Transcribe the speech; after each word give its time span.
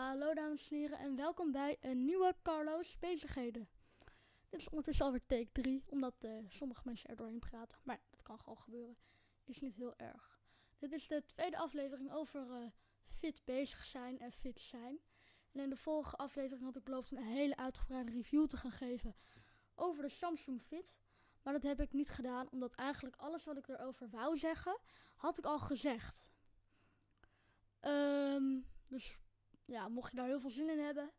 Hallo 0.00 0.34
dames 0.34 0.70
en 0.70 0.76
heren 0.76 0.98
en 0.98 1.16
welkom 1.16 1.52
bij 1.52 1.76
een 1.80 2.04
nieuwe 2.04 2.36
Carlo's 2.42 2.98
Bezigheden. 2.98 3.68
Dit 4.48 4.60
is 4.60 4.68
ondertussen 4.68 5.04
alweer 5.04 5.26
take 5.26 5.52
3, 5.52 5.84
omdat 5.86 6.14
eh, 6.18 6.30
sommige 6.48 6.82
mensen 6.84 7.10
er 7.10 7.16
doorheen 7.16 7.38
praten. 7.38 7.78
Maar 7.82 8.00
dat 8.10 8.22
kan 8.22 8.38
gewoon 8.38 8.58
gebeuren. 8.58 8.96
Is 9.44 9.60
niet 9.60 9.74
heel 9.74 9.96
erg. 9.96 10.40
Dit 10.78 10.92
is 10.92 11.08
de 11.08 11.24
tweede 11.24 11.58
aflevering 11.58 12.12
over 12.12 12.50
eh, 12.50 12.66
fit 13.06 13.42
bezig 13.44 13.84
zijn 13.84 14.18
en 14.18 14.32
fit 14.32 14.60
zijn. 14.60 14.98
En 15.52 15.60
in 15.60 15.70
de 15.70 15.76
vorige 15.76 16.16
aflevering 16.16 16.64
had 16.64 16.76
ik 16.76 16.84
beloofd 16.84 17.10
een 17.10 17.22
hele 17.22 17.56
uitgebreide 17.56 18.10
review 18.10 18.46
te 18.46 18.56
gaan 18.56 18.72
geven 18.72 19.16
over 19.74 20.02
de 20.02 20.08
Samsung 20.08 20.62
Fit. 20.62 20.96
Maar 21.42 21.52
dat 21.52 21.62
heb 21.62 21.80
ik 21.80 21.92
niet 21.92 22.10
gedaan, 22.10 22.50
omdat 22.50 22.74
eigenlijk 22.74 23.16
alles 23.16 23.44
wat 23.44 23.56
ik 23.56 23.68
erover 23.68 24.08
wou 24.10 24.36
zeggen, 24.36 24.78
had 25.16 25.38
ik 25.38 25.44
al 25.44 25.58
gezegd. 25.58 26.30
Ehm, 27.80 28.60
dus 28.86 29.18
ja, 29.70 29.88
mocht 29.88 30.10
je 30.10 30.16
daar 30.16 30.26
heel 30.26 30.40
veel 30.40 30.50
zin 30.50 30.68
in 30.68 30.78
hebben. 30.78 31.10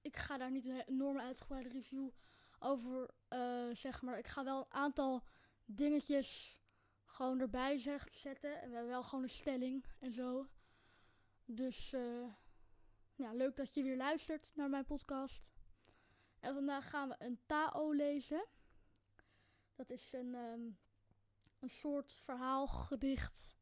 Ik 0.00 0.16
ga 0.16 0.36
daar 0.36 0.50
niet 0.50 0.64
een 0.64 0.80
enorme 0.80 1.20
uitgebreide 1.20 1.68
review 1.68 2.10
over 2.58 3.10
uh, 3.28 3.68
zeggen. 3.72 4.06
Maar 4.06 4.18
ik 4.18 4.26
ga 4.26 4.44
wel 4.44 4.58
een 4.58 4.72
aantal 4.72 5.24
dingetjes 5.64 6.60
gewoon 7.04 7.40
erbij 7.40 7.78
zeg, 7.78 8.08
zetten. 8.10 8.60
En 8.60 8.68
we 8.68 8.74
hebben 8.74 8.92
wel 8.92 9.02
gewoon 9.02 9.22
een 9.22 9.30
stelling 9.30 9.84
en 9.98 10.12
zo. 10.12 10.48
Dus 11.44 11.92
uh, 11.92 12.32
ja, 13.14 13.32
leuk 13.32 13.56
dat 13.56 13.74
je 13.74 13.82
weer 13.82 13.96
luistert 13.96 14.52
naar 14.54 14.70
mijn 14.70 14.84
podcast. 14.84 15.48
En 16.40 16.54
vandaag 16.54 16.90
gaan 16.90 17.08
we 17.08 17.14
een 17.18 17.40
Tao 17.46 17.92
lezen. 17.92 18.46
Dat 19.74 19.90
is 19.90 20.12
een, 20.12 20.34
um, 20.34 20.78
een 21.58 21.70
soort 21.70 22.12
verhaalgedicht 22.12 23.54
eh, 23.54 23.59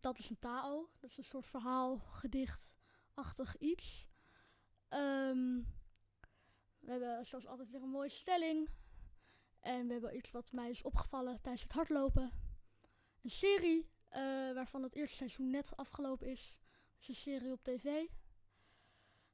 dat 0.00 0.18
is 0.18 0.30
een 0.30 0.38
Tao. 0.38 0.90
Dat 1.00 1.10
is 1.10 1.16
een 1.16 1.24
soort 1.24 1.46
verhaal, 1.46 1.98
gedichtachtig 1.98 3.58
iets. 3.58 4.08
Um, 4.88 5.66
we 6.78 6.90
hebben 6.90 7.26
zoals 7.26 7.46
altijd 7.46 7.70
weer 7.70 7.82
een 7.82 7.88
mooie 7.88 8.08
stelling. 8.08 8.68
En 9.60 9.86
we 9.86 9.92
hebben 9.92 10.16
iets 10.16 10.30
wat 10.30 10.52
mij 10.52 10.70
is 10.70 10.82
opgevallen 10.82 11.40
tijdens 11.40 11.62
het 11.62 11.72
hardlopen. 11.72 12.32
Een 13.22 13.30
serie 13.30 13.90
uh, 14.10 14.18
waarvan 14.54 14.82
het 14.82 14.94
eerste 14.94 15.16
seizoen 15.16 15.50
net 15.50 15.76
afgelopen 15.76 16.26
is. 16.26 16.58
Dat 16.70 17.00
is 17.00 17.08
een 17.08 17.14
serie 17.14 17.52
op 17.52 17.62
tv. 17.62 17.82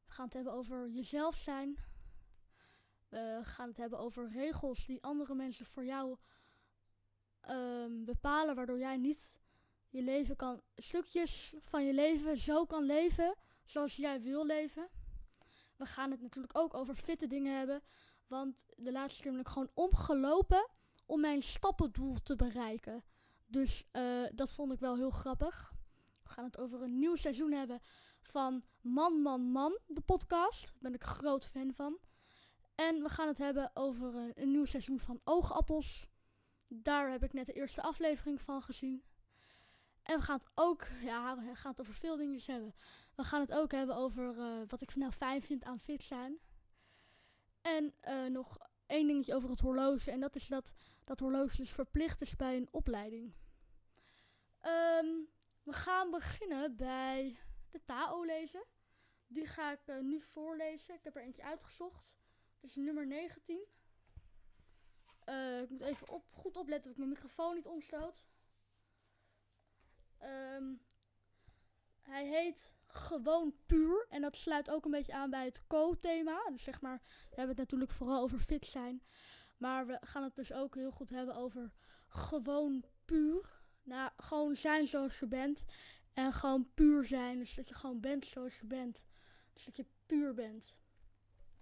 We 0.04 0.14
gaan 0.14 0.24
het 0.24 0.34
hebben 0.34 0.52
over 0.52 0.90
jezelf 0.90 1.36
zijn. 1.36 1.78
We 3.08 3.40
gaan 3.42 3.68
het 3.68 3.76
hebben 3.76 3.98
over 3.98 4.30
regels 4.30 4.86
die 4.86 5.02
andere 5.02 5.34
mensen 5.34 5.66
voor 5.66 5.84
jou 5.84 6.16
um, 7.48 8.04
bepalen, 8.04 8.54
waardoor 8.54 8.78
jij 8.78 8.96
niet 8.96 9.37
je 9.88 10.02
leven 10.02 10.36
kan, 10.36 10.62
stukjes 10.76 11.54
van 11.62 11.84
je 11.84 11.92
leven 11.92 12.36
zo 12.36 12.64
kan 12.64 12.84
leven 12.84 13.34
zoals 13.64 13.96
jij 13.96 14.20
wil 14.22 14.46
leven. 14.46 14.88
We 15.76 15.86
gaan 15.86 16.10
het 16.10 16.20
natuurlijk 16.20 16.58
ook 16.58 16.74
over 16.74 16.94
fitte 16.94 17.26
dingen 17.26 17.58
hebben. 17.58 17.82
Want 18.26 18.66
de 18.76 18.92
laatste 18.92 19.22
keer 19.22 19.30
ben 19.30 19.40
ik 19.40 19.48
gewoon 19.48 19.70
omgelopen 19.74 20.68
om 21.06 21.20
mijn 21.20 21.42
stappendoel 21.42 22.22
te 22.22 22.36
bereiken. 22.36 23.04
Dus 23.46 23.84
uh, 23.92 24.26
dat 24.34 24.52
vond 24.52 24.72
ik 24.72 24.80
wel 24.80 24.96
heel 24.96 25.10
grappig. 25.10 25.72
We 26.22 26.28
gaan 26.28 26.44
het 26.44 26.58
over 26.58 26.82
een 26.82 26.98
nieuw 26.98 27.14
seizoen 27.14 27.52
hebben 27.52 27.80
van 28.20 28.64
Man, 28.80 29.22
Man, 29.22 29.40
Man, 29.40 29.78
de 29.86 30.00
podcast. 30.00 30.66
Daar 30.66 30.76
ben 30.80 30.94
ik 30.94 31.04
groot 31.04 31.46
fan 31.46 31.72
van. 31.72 31.98
En 32.74 33.02
we 33.02 33.08
gaan 33.08 33.28
het 33.28 33.38
hebben 33.38 33.70
over 33.74 34.14
een, 34.14 34.32
een 34.34 34.50
nieuw 34.50 34.64
seizoen 34.64 35.00
van 35.00 35.20
Oogappels. 35.24 36.08
Daar 36.68 37.10
heb 37.10 37.22
ik 37.22 37.32
net 37.32 37.46
de 37.46 37.52
eerste 37.52 37.82
aflevering 37.82 38.42
van 38.42 38.62
gezien. 38.62 39.02
En 40.08 40.18
we 40.18 40.24
gaan 40.24 40.38
het 40.38 40.50
ook, 40.54 40.86
ja, 41.00 41.36
we 41.36 41.54
gaan 41.54 41.70
het 41.70 41.80
over 41.80 41.94
veel 41.94 42.16
dingen 42.16 42.40
hebben. 42.46 42.74
We 43.14 43.24
gaan 43.24 43.40
het 43.40 43.52
ook 43.52 43.72
hebben 43.72 43.96
over 43.96 44.36
uh, 44.36 44.62
wat 44.68 44.82
ik 44.82 44.94
nou 44.94 45.12
fijn 45.12 45.42
vind 45.42 45.64
aan 45.64 45.80
fit 45.80 46.02
zijn. 46.02 46.38
En 47.62 47.94
uh, 48.08 48.26
nog 48.26 48.58
één 48.86 49.06
dingetje 49.06 49.34
over 49.34 49.50
het 49.50 49.60
horloge. 49.60 50.10
En 50.10 50.20
dat 50.20 50.34
is 50.34 50.46
dat 50.46 50.72
dat 51.04 51.20
horloge 51.20 51.56
dus 51.56 51.72
verplicht 51.72 52.20
is 52.20 52.36
bij 52.36 52.56
een 52.56 52.68
opleiding. 52.70 53.34
Um, 54.62 55.28
we 55.62 55.72
gaan 55.72 56.10
beginnen 56.10 56.76
bij 56.76 57.38
de 57.70 57.84
Tao 57.84 58.24
lezen. 58.24 58.64
Die 59.26 59.46
ga 59.46 59.72
ik 59.72 59.86
uh, 59.86 59.98
nu 59.98 60.20
voorlezen. 60.20 60.94
Ik 60.94 61.04
heb 61.04 61.16
er 61.16 61.22
eentje 61.22 61.44
uitgezocht. 61.44 62.12
Het 62.60 62.70
is 62.70 62.76
nummer 62.76 63.06
19. 63.06 63.66
ik 65.62 65.70
moet 65.70 65.80
even 65.80 66.08
op, 66.08 66.24
goed 66.30 66.56
opletten 66.56 66.82
dat 66.82 66.92
ik 66.92 66.98
mijn 66.98 67.10
microfoon 67.10 67.54
niet 67.54 67.66
omstoot. 67.66 68.26
Um, 70.22 70.80
hij 72.00 72.26
heet 72.26 72.76
Gewoon 72.86 73.54
Puur. 73.66 74.06
En 74.08 74.20
dat 74.20 74.36
sluit 74.36 74.70
ook 74.70 74.84
een 74.84 74.90
beetje 74.90 75.14
aan 75.14 75.30
bij 75.30 75.44
het 75.44 75.66
co-thema. 75.66 76.50
Dus 76.50 76.62
zeg 76.62 76.80
maar, 76.80 77.00
we 77.04 77.36
hebben 77.36 77.48
het 77.48 77.58
natuurlijk 77.58 77.90
vooral 77.90 78.22
over 78.22 78.38
fit 78.38 78.66
zijn. 78.66 79.02
Maar 79.56 79.86
we 79.86 79.98
gaan 80.00 80.22
het 80.22 80.34
dus 80.34 80.52
ook 80.52 80.74
heel 80.74 80.90
goed 80.90 81.10
hebben 81.10 81.34
over 81.34 81.72
gewoon 82.08 82.84
puur. 83.04 83.62
Nou, 83.82 84.10
gewoon 84.16 84.56
zijn 84.56 84.86
zoals 84.86 85.18
je 85.18 85.26
bent. 85.26 85.64
En 86.12 86.32
gewoon 86.32 86.70
puur 86.74 87.04
zijn. 87.04 87.38
Dus 87.38 87.54
dat 87.54 87.68
je 87.68 87.74
gewoon 87.74 88.00
bent 88.00 88.26
zoals 88.26 88.58
je 88.58 88.66
bent. 88.66 89.06
Dus 89.52 89.64
dat 89.64 89.76
je 89.76 89.86
puur 90.06 90.34
bent. 90.34 90.76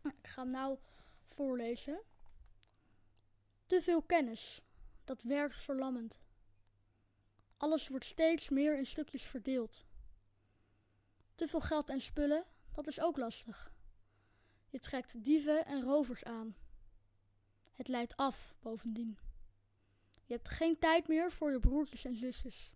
Ik 0.03 0.29
ga 0.29 0.43
hem 0.43 0.51
nou 0.51 0.79
voorlezen. 1.25 2.01
Te 3.67 3.83
veel 3.83 4.03
kennis. 4.03 4.63
Dat 5.05 5.23
werkt 5.23 5.57
verlammend. 5.57 6.21
Alles 7.57 7.89
wordt 7.89 8.05
steeds 8.05 8.49
meer 8.49 8.77
in 8.77 8.87
stukjes 8.87 9.23
verdeeld. 9.23 9.85
Te 11.35 11.49
veel 11.49 11.61
geld 11.61 11.91
en 11.91 12.01
spullen, 12.01 12.45
dat 12.75 12.87
is 12.87 13.01
ook 13.01 13.17
lastig. 13.17 13.73
Je 14.69 14.81
trekt 14.81 15.25
dieven 15.25 15.67
en 15.67 15.83
rovers 15.83 16.25
aan. 16.25 16.57
Het 17.73 17.89
leidt 17.89 18.17
af, 18.17 18.55
bovendien. 18.61 19.19
Je 20.25 20.35
hebt 20.35 20.49
geen 20.49 20.79
tijd 20.79 21.09
meer 21.09 21.33
voor 21.33 21.51
je 21.51 21.61
broertjes 21.61 22.05
en 22.05 22.15
zusjes. 22.15 22.73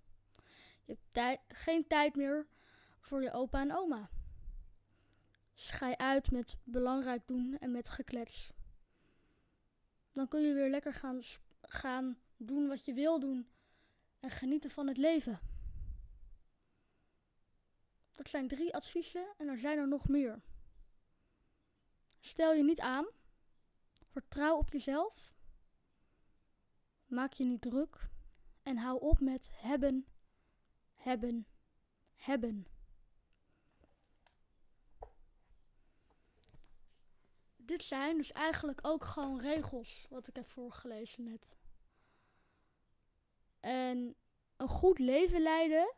Je 0.84 0.97
hebt 1.12 1.41
geen 1.48 1.86
tijd 1.86 2.16
meer 2.16 2.47
voor 3.00 3.22
je 3.22 3.32
opa 3.32 3.60
en 3.60 3.76
oma. 3.76 4.10
Schij 5.54 5.97
uit 5.97 6.30
met 6.30 6.56
belangrijk 6.64 7.26
doen 7.26 7.58
en 7.58 7.70
met 7.70 7.88
geklets. 7.88 8.52
Dan 10.12 10.28
kun 10.28 10.41
je 10.41 10.54
weer 10.54 10.70
lekker 10.70 10.94
gaan, 10.94 11.20
gaan 11.62 12.18
doen 12.36 12.68
wat 12.68 12.84
je 12.84 12.92
wil 12.92 13.20
doen 13.20 13.48
en 14.20 14.31
genieten 14.31 14.70
van 14.70 14.86
het 14.86 14.97
leven. 14.97 15.41
Dat 18.14 18.28
zijn 18.28 18.48
drie 18.48 18.75
adviezen 18.75 19.34
en 19.36 19.48
er 19.48 19.58
zijn 19.58 19.78
er 19.78 19.88
nog 19.88 20.08
meer. 20.08 20.42
Stel 22.19 22.53
je 22.53 22.62
niet 22.62 22.80
aan. 22.80 23.06
Vertrouw 24.03 24.56
op 24.56 24.72
jezelf. 24.72 25.34
Maak 27.06 27.32
je 27.32 27.44
niet 27.44 27.60
druk. 27.60 28.09
En 28.62 28.76
hou 28.76 29.00
op 29.00 29.20
met 29.20 29.50
hebben, 29.54 30.06
hebben, 30.94 31.47
hebben. 32.14 32.66
Dit 37.56 37.82
zijn 37.82 38.16
dus 38.16 38.32
eigenlijk 38.32 38.78
ook 38.82 39.04
gewoon 39.04 39.41
regels, 39.41 40.06
wat 40.10 40.28
ik 40.28 40.36
heb 40.36 40.48
voorgelezen 40.48 41.25
net. 41.25 41.56
En 43.60 44.16
een 44.60 44.69
goed 44.69 44.98
leven 44.98 45.43
leiden, 45.43 45.94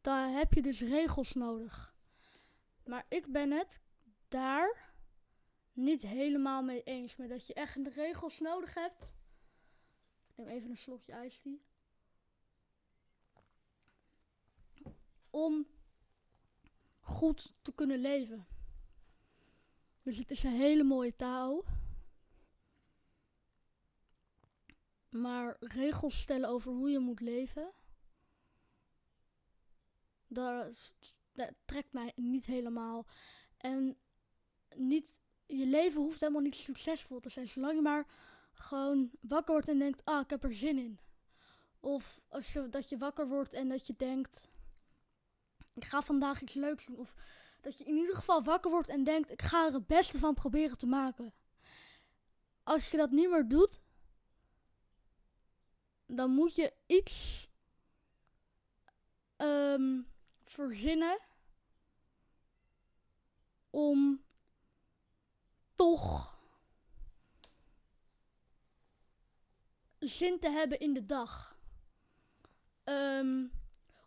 daar 0.00 0.30
heb 0.30 0.52
je 0.52 0.62
dus 0.62 0.80
regels 0.80 1.32
nodig. 1.32 1.94
Maar 2.84 3.06
ik 3.08 3.32
ben 3.32 3.50
het 3.50 3.80
daar 4.28 4.94
niet 5.72 6.02
helemaal 6.02 6.62
mee 6.62 6.82
eens 6.82 7.16
met 7.16 7.28
dat 7.28 7.46
je 7.46 7.54
echt 7.54 7.84
de 7.84 7.90
regels 7.90 8.40
nodig 8.40 8.74
hebt. 8.74 9.12
Ik 10.26 10.36
neem 10.36 10.48
even 10.48 10.70
een 10.70 10.76
slokje 10.76 11.12
ijstie. 11.12 11.62
Om 15.30 15.66
goed 17.00 17.54
te 17.62 17.74
kunnen 17.74 17.98
leven. 17.98 18.46
Dus 20.02 20.16
het 20.16 20.30
is 20.30 20.42
een 20.42 20.56
hele 20.56 20.84
mooie 20.84 21.16
taal. 21.16 21.64
Maar 25.08 25.56
regels 25.58 26.20
stellen 26.20 26.48
over 26.48 26.72
hoe 26.72 26.90
je 26.90 26.98
moet 26.98 27.20
leven, 27.20 27.72
dat, 30.26 30.92
dat 31.32 31.52
trekt 31.64 31.92
mij 31.92 32.12
niet 32.16 32.46
helemaal. 32.46 33.06
En 33.56 33.96
niet, 34.74 35.06
je 35.46 35.66
leven 35.66 36.00
hoeft 36.00 36.20
helemaal 36.20 36.42
niet 36.42 36.56
succesvol 36.56 37.20
te 37.20 37.28
zijn, 37.28 37.48
zolang 37.48 37.74
je 37.74 37.82
maar 37.82 38.06
gewoon 38.52 39.10
wakker 39.20 39.52
wordt 39.52 39.68
en 39.68 39.78
denkt, 39.78 40.04
ah, 40.04 40.20
ik 40.20 40.30
heb 40.30 40.44
er 40.44 40.54
zin 40.54 40.78
in. 40.78 40.98
Of 41.80 42.20
als 42.28 42.52
je, 42.52 42.68
dat 42.68 42.88
je 42.88 42.98
wakker 42.98 43.28
wordt 43.28 43.52
en 43.52 43.68
dat 43.68 43.86
je 43.86 43.94
denkt, 43.96 44.48
ik 45.74 45.84
ga 45.84 46.02
vandaag 46.02 46.42
iets 46.42 46.54
leuks 46.54 46.86
doen. 46.86 46.98
Of 46.98 47.14
dat 47.60 47.78
je 47.78 47.84
in 47.84 47.96
ieder 47.96 48.16
geval 48.16 48.42
wakker 48.42 48.70
wordt 48.70 48.88
en 48.88 49.04
denkt, 49.04 49.30
ik 49.30 49.42
ga 49.42 49.66
er 49.66 49.72
het 49.72 49.86
beste 49.86 50.18
van 50.18 50.34
proberen 50.34 50.78
te 50.78 50.86
maken. 50.86 51.32
Als 52.62 52.90
je 52.90 52.96
dat 52.96 53.10
niet 53.10 53.30
meer 53.30 53.48
doet, 53.48 53.80
dan 56.08 56.30
moet 56.30 56.54
je 56.54 56.72
iets 56.86 57.48
um, 59.36 60.06
verzinnen 60.42 61.18
om 63.70 64.24
toch 65.74 66.38
zin 69.98 70.38
te 70.40 70.50
hebben 70.50 70.78
in 70.80 70.92
de 70.92 71.06
dag. 71.06 71.58
Ehm, 72.84 73.46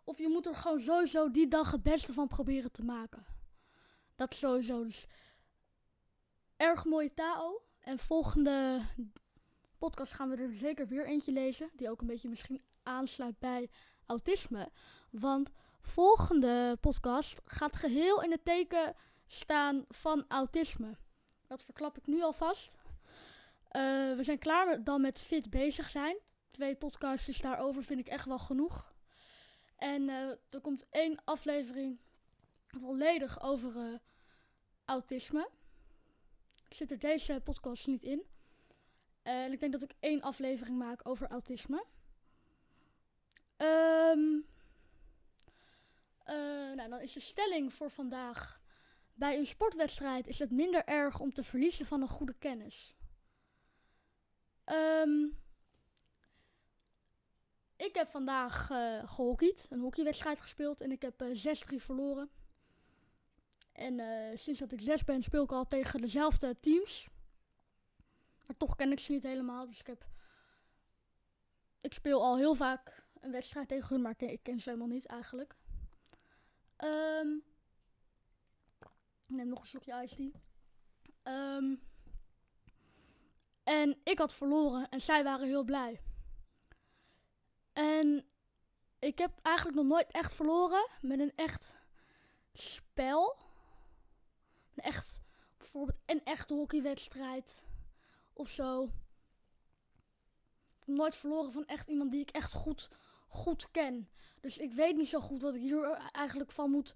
of 0.04 0.18
je 0.18 0.28
moet 0.28 0.46
er 0.46 0.56
gewoon 0.56 0.80
sowieso 0.80 1.30
die 1.30 1.48
dag 1.48 1.70
het 1.70 1.82
beste 1.82 2.12
van 2.12 2.28
proberen 2.28 2.72
te 2.72 2.84
maken. 2.84 3.26
Dat 4.16 4.34
sowieso. 4.34 4.84
Dus 4.84 5.06
erg 6.56 6.84
mooie 6.84 7.14
Tao. 7.14 7.62
En 7.78 7.98
volgende 7.98 8.86
podcast 9.88 10.12
gaan 10.12 10.28
we 10.28 10.36
er 10.36 10.54
zeker 10.54 10.86
weer 10.86 11.06
eentje 11.06 11.32
lezen. 11.32 11.70
Die 11.76 11.90
ook 11.90 12.00
een 12.00 12.06
beetje 12.06 12.28
misschien 12.28 12.62
aansluit 12.82 13.38
bij 13.38 13.70
autisme. 14.06 14.70
Want 15.10 15.50
volgende 15.80 16.76
podcast 16.80 17.40
gaat 17.44 17.76
geheel 17.76 18.22
in 18.22 18.30
het 18.30 18.44
teken 18.44 18.94
staan 19.26 19.84
van 19.88 20.24
autisme. 20.28 20.96
Dat 21.46 21.62
verklap 21.62 21.98
ik 21.98 22.06
nu 22.06 22.22
alvast. 22.22 22.72
Uh, 22.72 24.16
we 24.16 24.18
zijn 24.20 24.38
klaar 24.38 24.66
met, 24.66 24.86
dan 24.86 25.00
met 25.00 25.20
fit 25.20 25.50
bezig 25.50 25.90
zijn. 25.90 26.16
Twee 26.50 26.76
podcasts 26.76 27.40
daarover 27.40 27.82
vind 27.82 28.00
ik 28.00 28.08
echt 28.08 28.26
wel 28.26 28.38
genoeg. 28.38 28.94
En 29.76 30.02
uh, 30.02 30.28
er 30.50 30.60
komt 30.60 30.86
één 30.90 31.24
aflevering 31.24 32.00
volledig 32.66 33.42
over 33.42 33.76
uh, 33.76 33.98
autisme. 34.84 35.48
Zit 36.68 36.90
er 36.90 36.98
deze 36.98 37.40
podcast 37.44 37.86
niet 37.86 38.02
in. 38.02 38.31
En 39.22 39.52
ik 39.52 39.60
denk 39.60 39.72
dat 39.72 39.82
ik 39.82 39.94
één 40.00 40.20
aflevering 40.20 40.78
maak 40.78 41.08
over 41.08 41.28
autisme. 41.28 41.84
Um, 43.56 44.46
nou, 46.74 46.88
dan 46.88 47.00
is 47.00 47.12
de 47.12 47.20
stelling 47.20 47.72
voor 47.72 47.90
vandaag. 47.90 48.60
Bij 49.14 49.36
een 49.36 49.46
sportwedstrijd 49.46 50.26
is 50.26 50.38
het 50.38 50.50
minder 50.50 50.84
erg 50.84 51.20
om 51.20 51.32
te 51.32 51.42
verliezen 51.42 51.86
van 51.86 52.02
een 52.02 52.08
goede 52.08 52.34
kennis. 52.38 52.96
Um, 54.64 55.38
ik 57.76 57.94
heb 57.94 58.08
vandaag 58.08 58.70
uh, 58.70 59.08
gehockeyd, 59.08 59.66
een 59.70 59.80
hockeywedstrijd 59.80 60.40
gespeeld 60.40 60.80
en 60.80 60.92
ik 60.92 61.02
heb 61.02 61.22
uh, 61.22 61.56
6-3 61.72 61.76
verloren. 61.76 62.30
En 63.72 64.00
sinds 64.38 64.60
dat 64.60 64.72
ik 64.72 64.80
6 64.80 65.04
ben 65.04 65.22
speel 65.22 65.44
ik 65.44 65.52
al 65.52 65.66
tegen 65.66 66.00
dezelfde 66.00 66.56
teams. 66.60 67.08
Maar 68.52 68.68
toch 68.68 68.76
ken 68.76 68.92
ik 68.92 69.00
ze 69.00 69.12
niet 69.12 69.22
helemaal, 69.22 69.66
dus 69.66 69.80
ik 69.80 69.86
heb... 69.86 70.06
Ik 71.80 71.92
speel 71.92 72.22
al 72.22 72.36
heel 72.36 72.54
vaak 72.54 73.04
een 73.20 73.30
wedstrijd 73.30 73.68
tegen 73.68 73.88
hun, 73.88 74.02
maar 74.02 74.14
ik 74.16 74.42
ken, 74.42 74.60
ze 74.60 74.68
helemaal 74.68 74.90
niet 74.90 75.06
eigenlijk. 75.06 75.54
Um, 76.78 77.44
ik 79.26 79.36
neem 79.36 79.48
nog 79.48 79.60
een 79.60 79.66
slokje 79.66 80.02
iced 80.02 80.16
tea. 80.16 81.56
Um, 81.56 81.82
en 83.62 84.00
ik 84.04 84.18
had 84.18 84.34
verloren 84.34 84.88
en 84.88 85.00
zij 85.00 85.24
waren 85.24 85.46
heel 85.46 85.64
blij. 85.64 86.00
En 87.72 88.24
ik 88.98 89.18
heb 89.18 89.38
eigenlijk 89.42 89.76
nog 89.76 89.86
nooit 89.86 90.10
echt 90.10 90.34
verloren 90.34 90.88
met 91.00 91.20
een 91.20 91.32
echt 91.36 91.74
spel. 92.52 93.36
Een 94.74 94.84
echt, 94.84 95.20
bijvoorbeeld 95.56 95.98
een 96.06 96.24
echte 96.24 96.54
hockeywedstrijd 96.54 97.62
of 98.32 98.48
zo. 98.48 98.82
Ik 100.82 100.88
heb 100.88 100.96
nooit 100.96 101.14
verloren 101.14 101.52
van 101.52 101.66
echt 101.66 101.88
iemand 101.88 102.10
die 102.10 102.20
ik 102.20 102.30
echt 102.30 102.52
goed, 102.52 102.90
goed 103.28 103.70
ken. 103.70 104.08
Dus 104.40 104.58
ik 104.58 104.72
weet 104.72 104.96
niet 104.96 105.08
zo 105.08 105.20
goed 105.20 105.40
wat 105.40 105.54
ik 105.54 105.60
hier 105.60 105.90
eigenlijk 106.12 106.50
van 106.50 106.70
moet, 106.70 106.94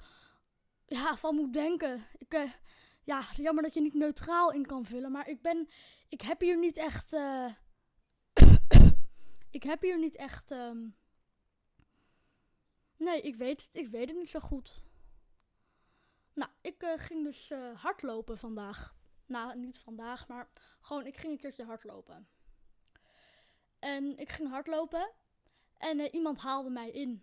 ja, 0.87 1.17
van 1.17 1.35
moet 1.35 1.53
denken. 1.53 2.07
Ik, 2.19 2.35
uh, 2.35 2.53
ja, 3.03 3.23
jammer 3.37 3.63
dat 3.63 3.75
je 3.75 3.81
niet 3.81 3.95
neutraal 3.95 4.53
in 4.53 4.67
kan 4.67 4.85
vullen. 4.85 5.13
Maar 5.13 5.29
ik 5.29 5.43
ben, 5.43 5.69
ik 6.09 6.21
heb 6.21 6.41
hier 6.41 6.59
niet 6.59 6.77
echt, 6.77 7.13
uh, 7.13 7.53
ik 9.51 9.63
heb 9.63 9.83
hier 9.83 9.99
niet 9.99 10.17
echt, 10.17 10.51
um, 10.51 10.97
nee, 12.97 13.21
ik 13.21 13.35
weet, 13.35 13.69
ik 13.73 13.89
weet 13.89 14.09
het 14.09 14.17
niet 14.17 14.31
zo 14.31 14.41
goed. 14.41 14.83
Nou, 16.33 16.51
ik 16.61 16.83
uh, 16.83 16.93
ging 16.97 17.25
dus 17.25 17.53
hardlopen 17.75 18.39
vandaag. 18.39 18.95
Nou, 19.27 19.59
niet 19.59 19.79
vandaag, 19.79 20.29
maar 20.29 20.49
gewoon, 20.81 21.07
ik 21.07 21.17
ging 21.17 21.33
een 21.33 21.39
keertje 21.39 21.65
hardlopen. 21.65 22.29
En 23.79 24.19
ik 24.19 24.29
ging 24.29 24.49
hardlopen 24.49 25.11
en 25.79 25.99
uh, 25.99 26.13
iemand 26.13 26.39
haalde 26.39 26.71
mij 26.71 26.91
in. 26.91 27.23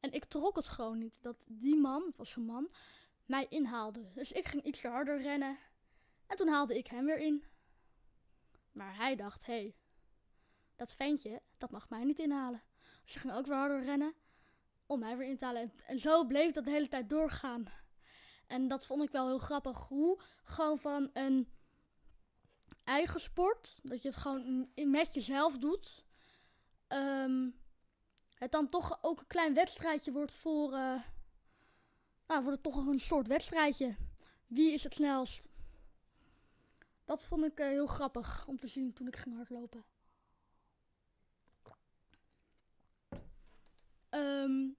En 0.00 0.12
ik 0.12 0.24
trok 0.24 0.56
het 0.56 0.68
gewoon 0.68 0.98
niet. 0.98 1.22
Dat 1.22 1.44
die 1.46 1.76
man, 1.76 2.02
het 2.06 2.16
was 2.16 2.36
een 2.36 2.44
man, 2.44 2.70
mij 3.26 3.46
inhaalde. 3.48 4.12
Dus 4.12 4.32
ik 4.32 4.48
ging 4.48 4.62
ietsje 4.62 4.88
harder 4.88 5.22
rennen. 5.22 5.58
En 6.26 6.36
toen 6.36 6.48
haalde 6.48 6.78
ik 6.78 6.86
hem 6.86 7.04
weer 7.04 7.18
in. 7.18 7.44
Maar 8.72 8.96
hij 8.96 9.16
dacht, 9.16 9.46
hé, 9.46 9.52
hey, 9.52 9.74
dat 10.76 10.94
ventje, 10.94 11.42
dat 11.58 11.70
mag 11.70 11.88
mij 11.88 12.04
niet 12.04 12.18
inhalen. 12.18 12.62
Dus 13.04 13.14
ik 13.14 13.20
ging 13.20 13.34
ook 13.34 13.46
weer 13.46 13.56
harder 13.56 13.84
rennen 13.84 14.14
om 14.86 14.98
mij 14.98 15.16
weer 15.16 15.28
in 15.28 15.36
te 15.36 15.44
halen. 15.44 15.62
En, 15.62 15.72
en 15.86 15.98
zo 15.98 16.24
bleef 16.24 16.52
dat 16.52 16.64
de 16.64 16.70
hele 16.70 16.88
tijd 16.88 17.08
doorgaan. 17.08 17.66
En 18.48 18.68
dat 18.68 18.86
vond 18.86 19.02
ik 19.02 19.10
wel 19.10 19.26
heel 19.26 19.38
grappig. 19.38 19.78
Hoe 19.78 20.20
gewoon 20.44 20.78
van 20.78 21.10
een 21.12 21.48
eigen 22.84 23.20
sport, 23.20 23.80
dat 23.82 24.02
je 24.02 24.08
het 24.08 24.16
gewoon 24.16 24.70
met 24.74 25.14
jezelf 25.14 25.58
doet, 25.58 26.04
um, 26.88 27.60
het 28.34 28.52
dan 28.52 28.68
toch 28.68 28.98
ook 29.02 29.20
een 29.20 29.26
klein 29.26 29.54
wedstrijdje 29.54 30.12
wordt 30.12 30.34
voor, 30.34 30.72
uh, 30.72 31.02
nou, 32.26 32.42
wordt 32.42 32.48
het 32.48 32.62
toch 32.62 32.86
een 32.86 33.00
soort 33.00 33.26
wedstrijdje. 33.26 33.96
Wie 34.46 34.72
is 34.72 34.84
het 34.84 34.94
snelst? 34.94 35.48
Dat 37.04 37.24
vond 37.24 37.44
ik 37.44 37.60
uh, 37.60 37.66
heel 37.66 37.86
grappig 37.86 38.46
om 38.46 38.58
te 38.58 38.68
zien 38.68 38.92
toen 38.92 39.06
ik 39.06 39.16
ging 39.16 39.36
hardlopen. 39.36 39.84
Um, 44.10 44.76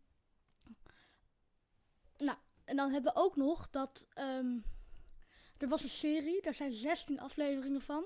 nou, 2.17 2.37
en 2.69 2.75
dan 2.75 2.91
hebben 2.91 3.13
we 3.13 3.19
ook 3.19 3.35
nog 3.35 3.69
dat. 3.69 4.07
Um, 4.15 4.63
er 5.57 5.67
was 5.67 5.83
een 5.83 5.89
serie, 5.89 6.41
daar 6.41 6.53
zijn 6.53 6.71
16 6.71 7.19
afleveringen 7.19 7.81
van. 7.81 8.05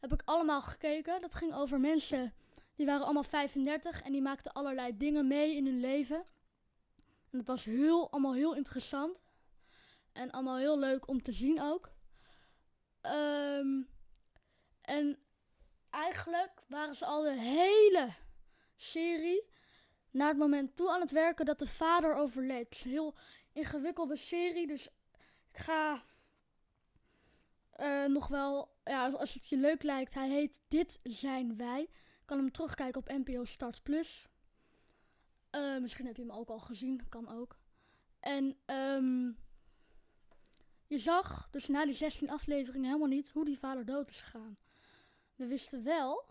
Heb 0.00 0.12
ik 0.12 0.22
allemaal 0.24 0.60
gekeken. 0.60 1.20
Dat 1.20 1.34
ging 1.34 1.54
over 1.54 1.80
mensen 1.80 2.34
die 2.76 2.86
waren 2.86 3.04
allemaal 3.04 3.22
35 3.22 4.02
en 4.02 4.12
die 4.12 4.22
maakten 4.22 4.52
allerlei 4.52 4.96
dingen 4.96 5.26
mee 5.26 5.56
in 5.56 5.66
hun 5.66 5.80
leven. 5.80 6.24
En 7.30 7.38
dat 7.38 7.46
was 7.46 7.64
heel, 7.64 8.10
allemaal 8.10 8.34
heel 8.34 8.54
interessant. 8.54 9.18
En 10.12 10.30
allemaal 10.30 10.56
heel 10.56 10.78
leuk 10.78 11.08
om 11.08 11.22
te 11.22 11.32
zien 11.32 11.60
ook. 11.62 11.90
Um, 13.02 13.88
en 14.82 15.18
eigenlijk 15.90 16.62
waren 16.68 16.94
ze 16.94 17.04
al 17.04 17.22
de 17.22 17.40
hele 17.40 18.14
serie 18.76 19.48
naar 20.10 20.28
het 20.28 20.38
moment 20.38 20.76
toe 20.76 20.90
aan 20.90 21.00
het 21.00 21.10
werken 21.10 21.46
dat 21.46 21.58
de 21.58 21.66
vader 21.66 22.14
overleed. 22.14 22.82
Een 22.84 22.90
heel 22.90 23.14
ingewikkelde 23.56 24.16
serie, 24.16 24.66
dus 24.66 24.88
ik 25.52 25.58
ga 25.58 26.04
uh, 27.80 28.06
nog 28.06 28.28
wel, 28.28 28.76
ja, 28.84 29.10
als 29.10 29.34
het 29.34 29.48
je 29.48 29.56
leuk 29.56 29.82
lijkt, 29.82 30.14
hij 30.14 30.28
heet 30.28 30.60
Dit 30.68 31.00
zijn 31.02 31.56
wij. 31.56 31.90
Kan 32.24 32.38
hem 32.38 32.52
terugkijken 32.52 33.00
op 33.00 33.08
NPO 33.08 33.44
Start 33.44 33.82
Plus. 33.82 34.28
Uh, 35.50 35.78
misschien 35.78 36.06
heb 36.06 36.16
je 36.16 36.22
hem 36.22 36.30
ook 36.30 36.48
al 36.48 36.58
gezien, 36.58 37.08
kan 37.08 37.28
ook. 37.28 37.58
En 38.20 38.56
um, 38.66 39.38
je 40.86 40.98
zag 40.98 41.48
dus 41.50 41.68
na 41.68 41.84
die 41.84 41.94
16 41.94 42.30
afleveringen 42.30 42.86
helemaal 42.86 43.08
niet 43.08 43.30
hoe 43.30 43.44
die 43.44 43.58
vader 43.58 43.84
dood 43.84 44.08
is 44.08 44.20
gegaan. 44.20 44.56
We 45.34 45.46
wisten 45.46 45.82
wel 45.82 46.24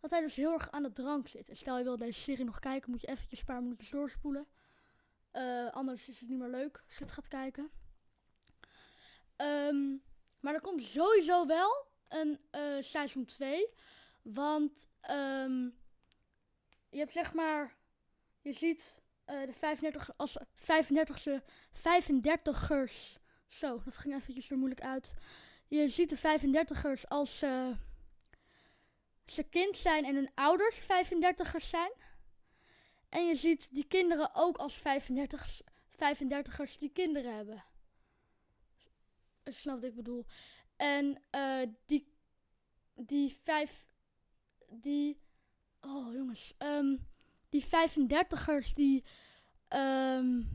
dat 0.00 0.10
hij 0.10 0.20
dus 0.20 0.36
heel 0.36 0.52
erg 0.52 0.70
aan 0.70 0.82
de 0.82 0.92
drank 0.92 1.28
zit. 1.28 1.48
En 1.48 1.56
stel 1.56 1.78
je 1.78 1.84
wil 1.84 1.96
deze 1.96 2.20
serie 2.20 2.44
nog 2.44 2.58
kijken, 2.58 2.90
moet 2.90 3.00
je 3.00 3.06
eventjes 3.06 3.38
een 3.40 3.46
paar 3.46 3.62
minuutjes 3.62 3.90
doorspoelen. 3.90 4.46
Uh, 5.36 5.70
anders 5.70 6.08
is 6.08 6.20
het 6.20 6.28
niet 6.28 6.38
meer 6.38 6.48
leuk 6.48 6.82
als 6.86 6.98
je 6.98 7.04
het 7.04 7.12
gaat 7.12 7.28
kijken. 7.28 7.70
Um, 9.36 10.02
maar 10.40 10.54
er 10.54 10.60
komt 10.60 10.82
sowieso 10.82 11.46
wel 11.46 11.86
een 12.08 12.40
uh, 12.52 12.82
seizoen 12.82 13.24
2. 13.24 13.68
Want 14.22 14.88
um, 15.10 15.78
je 16.90 16.98
hebt 16.98 17.12
zeg 17.12 17.32
maar. 17.32 17.76
Je 18.40 18.52
ziet 18.52 19.02
uh, 19.26 19.46
de 19.46 19.52
35 19.52 20.10
als 20.16 20.38
35ste 20.56 21.42
35ers. 21.72 23.22
Zo, 23.46 23.82
dat 23.84 23.98
ging 23.98 24.14
eventjes 24.14 24.50
er 24.50 24.56
moeilijk 24.56 24.82
uit. 24.82 25.14
Je 25.68 25.88
ziet 25.88 26.10
de 26.10 26.18
35ers 26.18 27.08
als 27.08 27.38
ze 29.26 29.42
kind 29.50 29.76
zijn 29.76 30.04
en 30.04 30.14
hun 30.14 30.30
ouders 30.34 30.82
35ers 30.82 31.64
zijn. 31.64 31.92
En 33.14 33.26
je 33.26 33.34
ziet 33.34 33.68
die 33.74 33.86
kinderen 33.86 34.30
ook 34.34 34.56
als 34.56 34.80
35ers, 34.80 35.60
35ers 35.92 36.76
die 36.78 36.90
kinderen 36.92 37.36
hebben. 37.36 37.64
Snap 39.44 39.74
wat 39.74 39.84
ik 39.84 39.94
bedoel. 39.94 40.26
En 40.76 41.22
uh, 41.30 41.68
die, 41.86 42.14
die 42.94 43.32
vijf, 43.42 43.88
die, 44.68 45.20
oh 45.80 46.14
jongens, 46.14 46.54
um, 46.58 47.06
die 47.48 47.64
35ers 47.64 48.72
die, 48.74 49.04
um, 49.68 50.48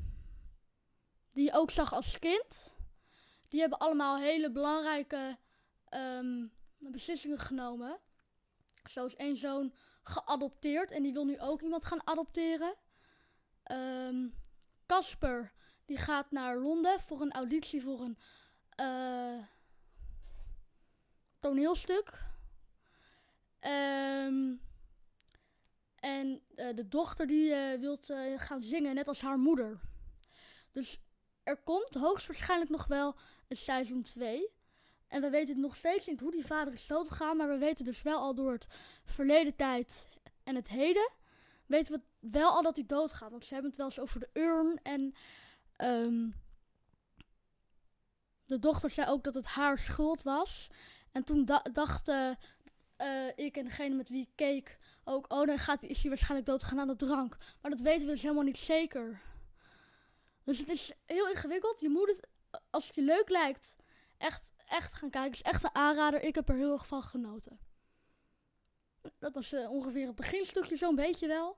die 1.33 1.53
ook 1.53 1.71
zag 1.71 1.93
als 1.93 2.19
kind. 2.19 2.73
die 3.47 3.59
hebben 3.59 3.79
allemaal 3.79 4.17
hele 4.17 4.51
belangrijke 4.51 5.37
ehm, 5.89 6.47
beslissingen 6.77 7.39
genomen. 7.39 7.99
Zo 8.89 9.05
is 9.05 9.15
één 9.15 9.37
zoon 9.37 9.73
geadopteerd 10.09 10.91
en 10.91 11.03
die 11.03 11.13
wil 11.13 11.25
nu 11.25 11.39
ook 11.39 11.61
iemand 11.61 11.85
gaan 11.85 12.07
adopteren. 12.07 12.75
Ehm, 13.63 14.27
Casper, 14.85 15.51
die 15.85 15.97
gaat 15.97 16.31
naar 16.31 16.57
Londen 16.57 16.99
voor 16.99 17.21
een 17.21 17.31
auditie 17.31 17.81
voor 17.81 17.99
een 17.99 18.17
uh, 18.79 19.43
toneelstuk. 21.39 22.27
Um, 23.61 24.61
en 25.95 26.41
uh, 26.55 26.75
de 26.75 26.87
dochter 26.87 27.27
die 27.27 27.49
uh, 27.49 27.79
wil 27.79 27.99
gaan 28.37 28.63
zingen, 28.63 28.95
net 28.95 29.07
als 29.07 29.21
haar 29.21 29.39
moeder. 29.39 29.79
Dus 30.71 30.99
er 31.43 31.57
komt 31.57 31.93
hoogstwaarschijnlijk 31.93 32.69
nog 32.69 32.87
wel 32.87 33.15
een 33.47 33.57
seizoen 33.57 34.03
2. 34.03 34.49
En 35.09 35.21
we 35.21 35.29
weten 35.29 35.59
nog 35.59 35.75
steeds 35.75 36.07
niet 36.07 36.19
hoe 36.19 36.31
die 36.31 36.45
vader 36.45 36.73
is 36.73 36.87
doodgegaan. 36.87 37.37
Maar 37.37 37.47
we 37.47 37.57
weten 37.57 37.85
dus 37.85 38.01
wel 38.01 38.19
al 38.19 38.35
door 38.35 38.51
het 38.51 38.67
verleden 39.05 39.55
tijd 39.55 40.07
en 40.43 40.55
het 40.55 40.67
heden. 40.67 41.09
Weten 41.65 41.93
we 41.93 42.29
wel 42.31 42.51
al 42.51 42.61
dat 42.61 42.75
hij 42.75 42.85
doodgaat. 42.85 43.31
Want 43.31 43.45
ze 43.45 43.53
hebben 43.53 43.69
het 43.69 43.79
wel 43.79 43.87
eens 43.87 43.99
over 43.99 44.19
de 44.19 44.29
urn. 44.33 44.79
En 44.83 45.13
um, 45.77 46.33
de 48.45 48.59
dochter 48.59 48.89
zei 48.89 49.09
ook 49.09 49.23
dat 49.23 49.35
het 49.35 49.45
haar 49.45 49.77
schuld 49.77 50.23
was. 50.23 50.69
En 51.11 51.23
toen 51.23 51.45
da 51.45 51.61
dachten 51.71 52.37
uh, 52.97 53.27
ik 53.35 53.57
en 53.57 53.63
degene 53.63 53.95
met 53.95 54.09
wie 54.09 54.21
ik 54.21 54.31
keek 54.35 54.79
ook... 55.03 55.33
Oh, 55.33 55.47
dan 55.47 55.57
gaat, 55.57 55.83
is 55.83 55.99
hij 55.99 56.09
waarschijnlijk 56.09 56.49
doodgegaan 56.49 56.79
aan 56.79 56.87
de 56.87 56.95
drank. 56.95 57.37
Maar 57.61 57.71
dat 57.71 57.81
weten 57.81 58.05
we 58.05 58.13
dus 58.13 58.21
helemaal 58.21 58.43
niet 58.43 58.57
zeker. 58.57 59.21
Dus 60.43 60.57
het 60.57 60.69
is 60.69 60.93
heel 61.05 61.29
ingewikkeld. 61.29 61.81
Je 61.81 61.89
moet 61.89 62.07
het, 62.07 62.27
als 62.69 62.85
het 62.85 62.95
je 62.95 63.01
leuk 63.01 63.29
lijkt, 63.29 63.75
echt, 64.17 64.53
echt 64.69 64.93
gaan 64.93 65.09
kijken. 65.09 65.31
Het 65.31 65.39
is 65.45 65.51
echt 65.51 65.63
een 65.63 65.75
aanrader. 65.75 66.21
Ik 66.21 66.35
heb 66.35 66.49
er 66.49 66.55
heel 66.55 66.71
erg 66.71 66.87
van 66.87 67.01
genoten. 67.01 67.59
Dat 69.17 69.33
was 69.33 69.53
uh, 69.53 69.71
ongeveer 69.71 70.07
het 70.07 70.15
beginstukje, 70.15 70.75
zo'n 70.75 70.95
beetje 70.95 71.27
wel. 71.27 71.57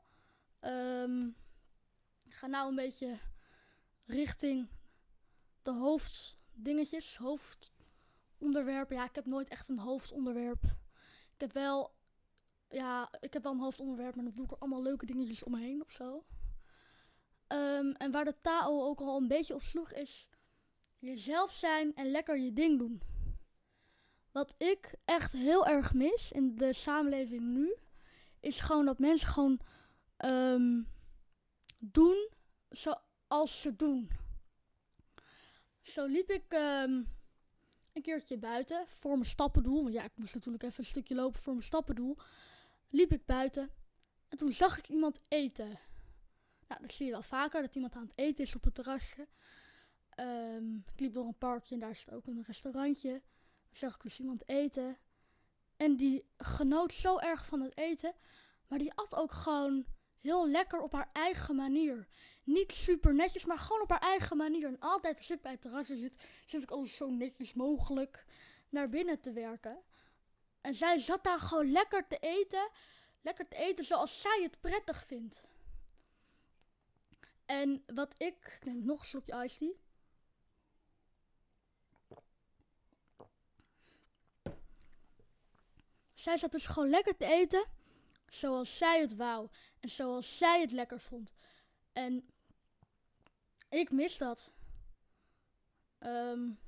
Um, 0.61 1.35
ik 2.23 2.33
ga 2.33 2.47
nou 2.47 2.69
een 2.69 2.75
beetje 2.75 3.19
richting 4.05 4.69
de 5.61 5.71
hoofddingetjes, 5.71 7.17
hoofdonderwerpen. 7.17 8.95
Ja, 8.95 9.05
ik 9.05 9.15
heb 9.15 9.25
nooit 9.25 9.49
echt 9.49 9.69
een 9.69 9.79
hoofdonderwerp. 9.79 10.63
Ik 11.33 11.41
heb 11.41 11.53
wel, 11.53 11.95
ja, 12.69 13.09
ik 13.19 13.33
heb 13.33 13.43
wel 13.43 13.51
een 13.51 13.59
hoofdonderwerp, 13.59 14.15
maar 14.15 14.25
dan 14.25 14.33
doe 14.33 14.45
ik 14.45 14.51
er 14.51 14.57
allemaal 14.57 14.81
leuke 14.81 15.05
dingetjes 15.05 15.43
omheen 15.43 15.81
of 15.81 15.91
zo. 15.91 16.25
Um, 17.47 17.91
en 17.91 18.11
waar 18.11 18.25
de 18.25 18.41
Tao 18.41 18.83
ook 18.83 18.99
al 18.99 19.17
een 19.17 19.27
beetje 19.27 19.53
op 19.53 19.63
sloeg 19.63 19.91
is 19.91 20.27
jezelf 21.01 21.51
zijn 21.51 21.95
en 21.95 22.11
lekker 22.11 22.39
je 22.39 22.53
ding 22.53 22.79
doen. 22.79 23.01
Wat 24.31 24.53
ik 24.57 24.93
echt 25.05 25.31
heel 25.33 25.67
erg 25.67 25.93
mis 25.93 26.31
in 26.31 26.55
de 26.55 26.73
samenleving 26.73 27.41
nu, 27.41 27.75
is 28.39 28.59
gewoon 28.59 28.85
dat 28.85 28.99
mensen 28.99 29.27
gewoon 29.27 29.59
um, 30.25 30.87
doen 31.77 32.29
zoals 32.69 33.61
ze 33.61 33.75
doen. 33.75 34.09
Zo 35.81 36.05
liep 36.05 36.29
ik 36.29 36.53
um, 36.53 37.07
een 37.93 38.01
keertje 38.01 38.37
buiten 38.37 38.87
voor 38.87 39.11
mijn 39.11 39.25
stappendoel. 39.25 39.81
Want 39.81 39.93
ja, 39.93 40.03
ik 40.03 40.15
moest 40.15 40.33
natuurlijk 40.33 40.63
even 40.63 40.79
een 40.79 40.85
stukje 40.85 41.15
lopen 41.15 41.41
voor 41.41 41.53
mijn 41.53 41.65
stappendoel. 41.65 42.17
Liep 42.89 43.11
ik 43.11 43.25
buiten 43.25 43.69
en 44.27 44.37
toen 44.37 44.51
zag 44.51 44.77
ik 44.77 44.87
iemand 44.87 45.19
eten. 45.27 45.79
Nou, 46.67 46.81
dat 46.81 46.93
zie 46.93 47.05
je 47.05 47.11
wel 47.11 47.21
vaker, 47.21 47.61
dat 47.61 47.75
iemand 47.75 47.95
aan 47.95 48.01
het 48.07 48.13
eten 48.15 48.43
is 48.43 48.55
op 48.55 48.63
het 48.63 48.75
terrasje. 48.75 49.27
Um, 50.21 50.83
ik 50.93 50.99
liep 50.99 51.13
door 51.13 51.25
een 51.25 51.37
parkje 51.37 51.73
en 51.73 51.79
daar 51.81 51.95
zit 51.95 52.11
ook 52.11 52.27
een 52.27 52.43
restaurantje. 52.47 53.11
Dan 53.11 53.21
zag 53.71 53.95
ik 53.95 54.01
dus 54.01 54.19
iemand 54.19 54.49
eten. 54.49 54.97
En 55.77 55.95
die 55.95 56.25
genoot 56.37 56.93
zo 56.93 57.17
erg 57.17 57.45
van 57.45 57.61
het 57.61 57.77
eten. 57.77 58.13
Maar 58.67 58.79
die 58.79 58.93
at 58.93 59.15
ook 59.15 59.31
gewoon 59.31 59.85
heel 60.19 60.49
lekker 60.49 60.81
op 60.81 60.91
haar 60.91 61.09
eigen 61.13 61.55
manier. 61.55 62.07
Niet 62.43 62.71
super 62.71 63.13
netjes, 63.13 63.45
maar 63.45 63.59
gewoon 63.59 63.81
op 63.81 63.89
haar 63.89 63.99
eigen 63.99 64.37
manier. 64.37 64.67
En 64.67 64.79
altijd 64.79 65.17
als 65.17 65.29
ik 65.29 65.41
bij 65.41 65.51
het 65.51 65.61
terrasje 65.61 65.97
zit, 65.97 66.13
zit 66.45 66.63
ik 66.63 66.71
alles 66.71 66.95
zo 66.95 67.09
netjes 67.09 67.53
mogelijk 67.53 68.25
naar 68.69 68.89
binnen 68.89 69.21
te 69.21 69.31
werken. 69.31 69.77
En 70.61 70.75
zij 70.75 70.97
zat 70.97 71.23
daar 71.23 71.39
gewoon 71.39 71.71
lekker 71.71 72.07
te 72.07 72.17
eten. 72.17 72.69
Lekker 73.21 73.47
te 73.47 73.55
eten 73.55 73.85
zoals 73.85 74.21
zij 74.21 74.39
het 74.43 74.61
prettig 74.61 75.05
vindt. 75.05 75.41
En 77.45 77.83
wat 77.93 78.13
ik... 78.17 78.57
Ik 78.59 78.65
neem 78.65 78.85
nog 78.85 78.99
een 78.99 79.05
slokje 79.05 79.43
iced 79.43 79.57
tea. 79.57 79.71
Zij 86.21 86.37
zat 86.37 86.51
dus 86.51 86.65
gewoon 86.65 86.89
lekker 86.89 87.17
te 87.17 87.25
eten. 87.25 87.65
Zoals 88.27 88.77
zij 88.77 88.99
het 89.01 89.15
wou. 89.15 89.49
En 89.79 89.89
zoals 89.89 90.37
zij 90.37 90.61
het 90.61 90.71
lekker 90.71 90.99
vond. 90.99 91.33
En 91.93 92.29
ik 93.69 93.91
mis 93.91 94.17
dat. 94.17 94.51
Um, 95.99 96.59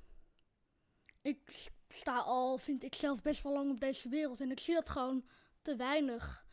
ik 1.21 1.69
sta 1.87 2.17
al, 2.17 2.57
vind 2.57 2.83
ik 2.83 2.95
zelf, 2.95 3.21
best 3.21 3.43
wel 3.43 3.53
lang 3.53 3.71
op 3.71 3.79
deze 3.79 4.09
wereld. 4.09 4.41
En 4.41 4.51
ik 4.51 4.59
zie 4.59 4.73
dat 4.73 4.89
gewoon 4.89 5.25
te 5.61 5.75
weinig. 5.75 6.45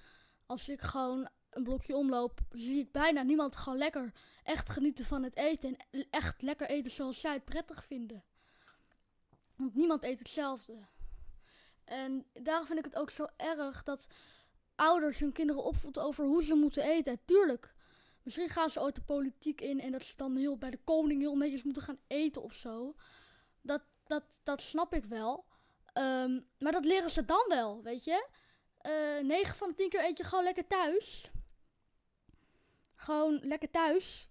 Als 0.46 0.68
ik 0.68 0.80
gewoon 0.80 1.28
een 1.50 1.62
blokje 1.62 1.96
omloop, 1.96 2.40
zie 2.50 2.78
ik 2.78 2.92
bijna 2.92 3.22
niemand 3.22 3.56
gewoon 3.56 3.78
lekker 3.78 4.12
echt 4.42 4.70
genieten 4.70 5.04
van 5.04 5.22
het 5.22 5.36
eten. 5.36 5.76
En 5.90 6.06
echt 6.10 6.42
lekker 6.42 6.68
eten 6.68 6.90
zoals 6.90 7.20
zij 7.20 7.32
het 7.32 7.44
prettig 7.44 7.84
vinden. 7.84 8.24
Want 9.56 9.74
niemand 9.74 10.02
eet 10.02 10.18
hetzelfde. 10.18 10.86
En 11.90 12.26
daarom 12.32 12.66
vind 12.66 12.78
ik 12.78 12.84
het 12.84 12.96
ook 12.96 13.10
zo 13.10 13.26
erg 13.36 13.82
dat 13.82 14.06
ouders 14.74 15.18
hun 15.18 15.32
kinderen 15.32 15.64
opvoeden 15.64 16.02
over 16.02 16.24
hoe 16.24 16.42
ze 16.42 16.54
moeten 16.54 16.82
eten. 16.84 17.20
Tuurlijk, 17.24 17.74
misschien 18.22 18.48
gaan 18.48 18.70
ze 18.70 18.80
ooit 18.80 18.94
de 18.94 19.02
politiek 19.02 19.60
in 19.60 19.80
en 19.80 19.92
dat 19.92 20.02
ze 20.04 20.16
dan 20.16 20.36
heel 20.36 20.56
bij 20.56 20.70
de 20.70 20.80
koning 20.84 21.20
heel 21.20 21.36
netjes 21.36 21.62
moeten 21.62 21.82
gaan 21.82 21.98
eten 22.06 22.42
of 22.42 22.54
zo. 22.54 22.94
Dat, 23.62 23.82
dat, 24.06 24.24
dat 24.42 24.60
snap 24.60 24.94
ik 24.94 25.04
wel. 25.04 25.44
Um, 25.94 26.46
maar 26.58 26.72
dat 26.72 26.84
leren 26.84 27.10
ze 27.10 27.24
dan 27.24 27.44
wel, 27.48 27.82
weet 27.82 28.04
je. 28.04 28.28
Uh, 28.86 29.18
eh, 29.18 29.24
9 29.24 29.56
van 29.56 29.68
de 29.68 29.74
10 29.74 29.88
keer 29.88 30.04
eet 30.04 30.18
je 30.18 30.24
gewoon 30.24 30.44
lekker 30.44 30.66
thuis. 30.66 31.30
Gewoon 32.94 33.40
lekker 33.42 33.70
thuis. 33.70 34.28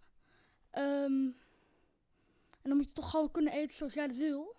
Um, 0.74 1.38
en 2.62 2.70
dan 2.70 2.78
moet 2.78 2.88
je 2.88 2.94
toch 2.94 3.10
gewoon 3.10 3.32
kunnen 3.32 3.54
eten 3.54 3.76
zoals 3.76 3.94
jij 3.94 4.08
dat 4.08 4.16
wil. 4.16 4.56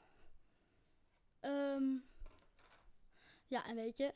Um, 1.41 2.10
ja, 3.51 3.67
en 3.67 3.75
weet 3.75 3.99
je, 3.99 4.15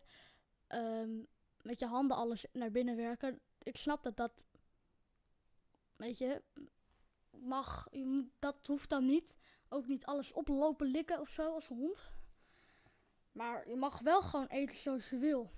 um, 0.69 1.26
met 1.62 1.79
je 1.79 1.87
handen 1.87 2.17
alles 2.17 2.47
naar 2.53 2.71
binnen 2.71 2.97
werken. 2.97 3.41
Ik 3.62 3.76
snap 3.76 4.03
dat 4.03 4.17
dat, 4.17 4.47
weet 5.97 6.19
je, 6.19 6.43
mag, 7.31 7.88
dat 8.38 8.67
hoeft 8.67 8.88
dan 8.88 9.07
niet. 9.07 9.35
Ook 9.69 9.87
niet 9.87 10.07
alles 10.07 10.33
oplopen 10.33 10.87
likken 10.87 11.21
of 11.21 11.29
zo 11.29 11.55
als 11.55 11.71
een 11.71 11.76
hond. 11.76 12.03
Maar 13.33 13.69
je 13.69 13.76
mag 13.76 14.00
wel 14.00 14.23
gewoon 14.23 14.47
eten 14.47 14.76
zoals 14.76 15.11
je 15.11 15.17
wil. 15.17 15.50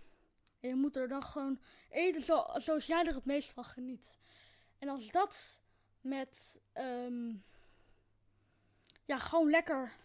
En 0.60 0.68
je 0.68 0.74
moet 0.74 0.96
er 0.96 1.08
dan 1.08 1.22
gewoon 1.22 1.60
eten 1.88 2.22
zo, 2.22 2.44
zoals 2.56 2.86
jij 2.86 3.04
er 3.04 3.14
het 3.14 3.24
meest 3.24 3.52
van 3.52 3.64
geniet. 3.64 4.18
En 4.78 4.88
als 4.88 5.10
dat 5.10 5.60
met, 6.00 6.60
um, 6.74 7.44
ja, 9.04 9.18
gewoon 9.18 9.50
lekker 9.50 9.96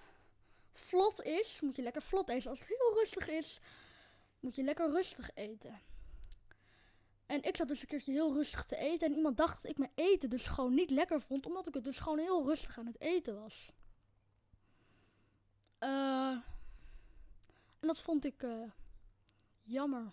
vlot 0.73 1.21
is, 1.21 1.61
moet 1.61 1.75
je 1.75 1.81
lekker 1.81 2.01
vlot 2.01 2.29
eten. 2.29 2.49
Als 2.49 2.59
het 2.59 2.67
heel 2.67 2.93
rustig 2.93 3.27
is, 3.27 3.59
moet 4.39 4.55
je 4.55 4.63
lekker 4.63 4.91
rustig 4.91 5.33
eten. 5.33 5.79
En 7.25 7.43
ik 7.43 7.55
zat 7.55 7.67
dus 7.67 7.81
een 7.81 7.87
keertje 7.87 8.11
heel 8.11 8.33
rustig 8.33 8.65
te 8.65 8.75
eten. 8.75 9.07
En 9.07 9.15
iemand 9.15 9.37
dacht 9.37 9.61
dat 9.61 9.71
ik 9.71 9.77
mijn 9.77 9.91
eten 9.95 10.29
dus 10.29 10.47
gewoon 10.47 10.73
niet 10.73 10.89
lekker 10.89 11.21
vond. 11.21 11.45
Omdat 11.45 11.67
ik 11.67 11.73
het 11.73 11.83
dus 11.83 11.99
gewoon 11.99 12.19
heel 12.19 12.45
rustig 12.45 12.77
aan 12.77 12.85
het 12.85 12.99
eten 13.01 13.41
was. 13.41 13.71
Uh, 15.79 16.31
en 17.79 17.87
dat 17.87 17.99
vond 17.99 18.25
ik 18.25 18.43
uh, 18.43 18.71
jammer. 19.63 20.11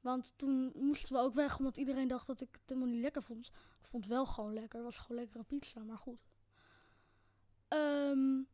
Want 0.00 0.32
toen 0.36 0.72
moesten 0.74 1.12
we 1.12 1.20
ook 1.20 1.34
weg. 1.34 1.58
Omdat 1.58 1.76
iedereen 1.76 2.08
dacht 2.08 2.26
dat 2.26 2.40
ik 2.40 2.48
het 2.52 2.62
helemaal 2.66 2.88
niet 2.88 3.00
lekker 3.00 3.22
vond. 3.22 3.46
Ik 3.80 3.86
vond 3.86 4.04
het 4.04 4.12
wel 4.12 4.26
gewoon 4.26 4.52
lekker. 4.52 4.78
Het 4.78 4.94
was 4.94 4.98
gewoon 4.98 5.22
lekkere 5.22 5.44
pizza. 5.44 5.80
Maar 5.80 5.98
goed. 5.98 6.20
Um, 7.68 8.48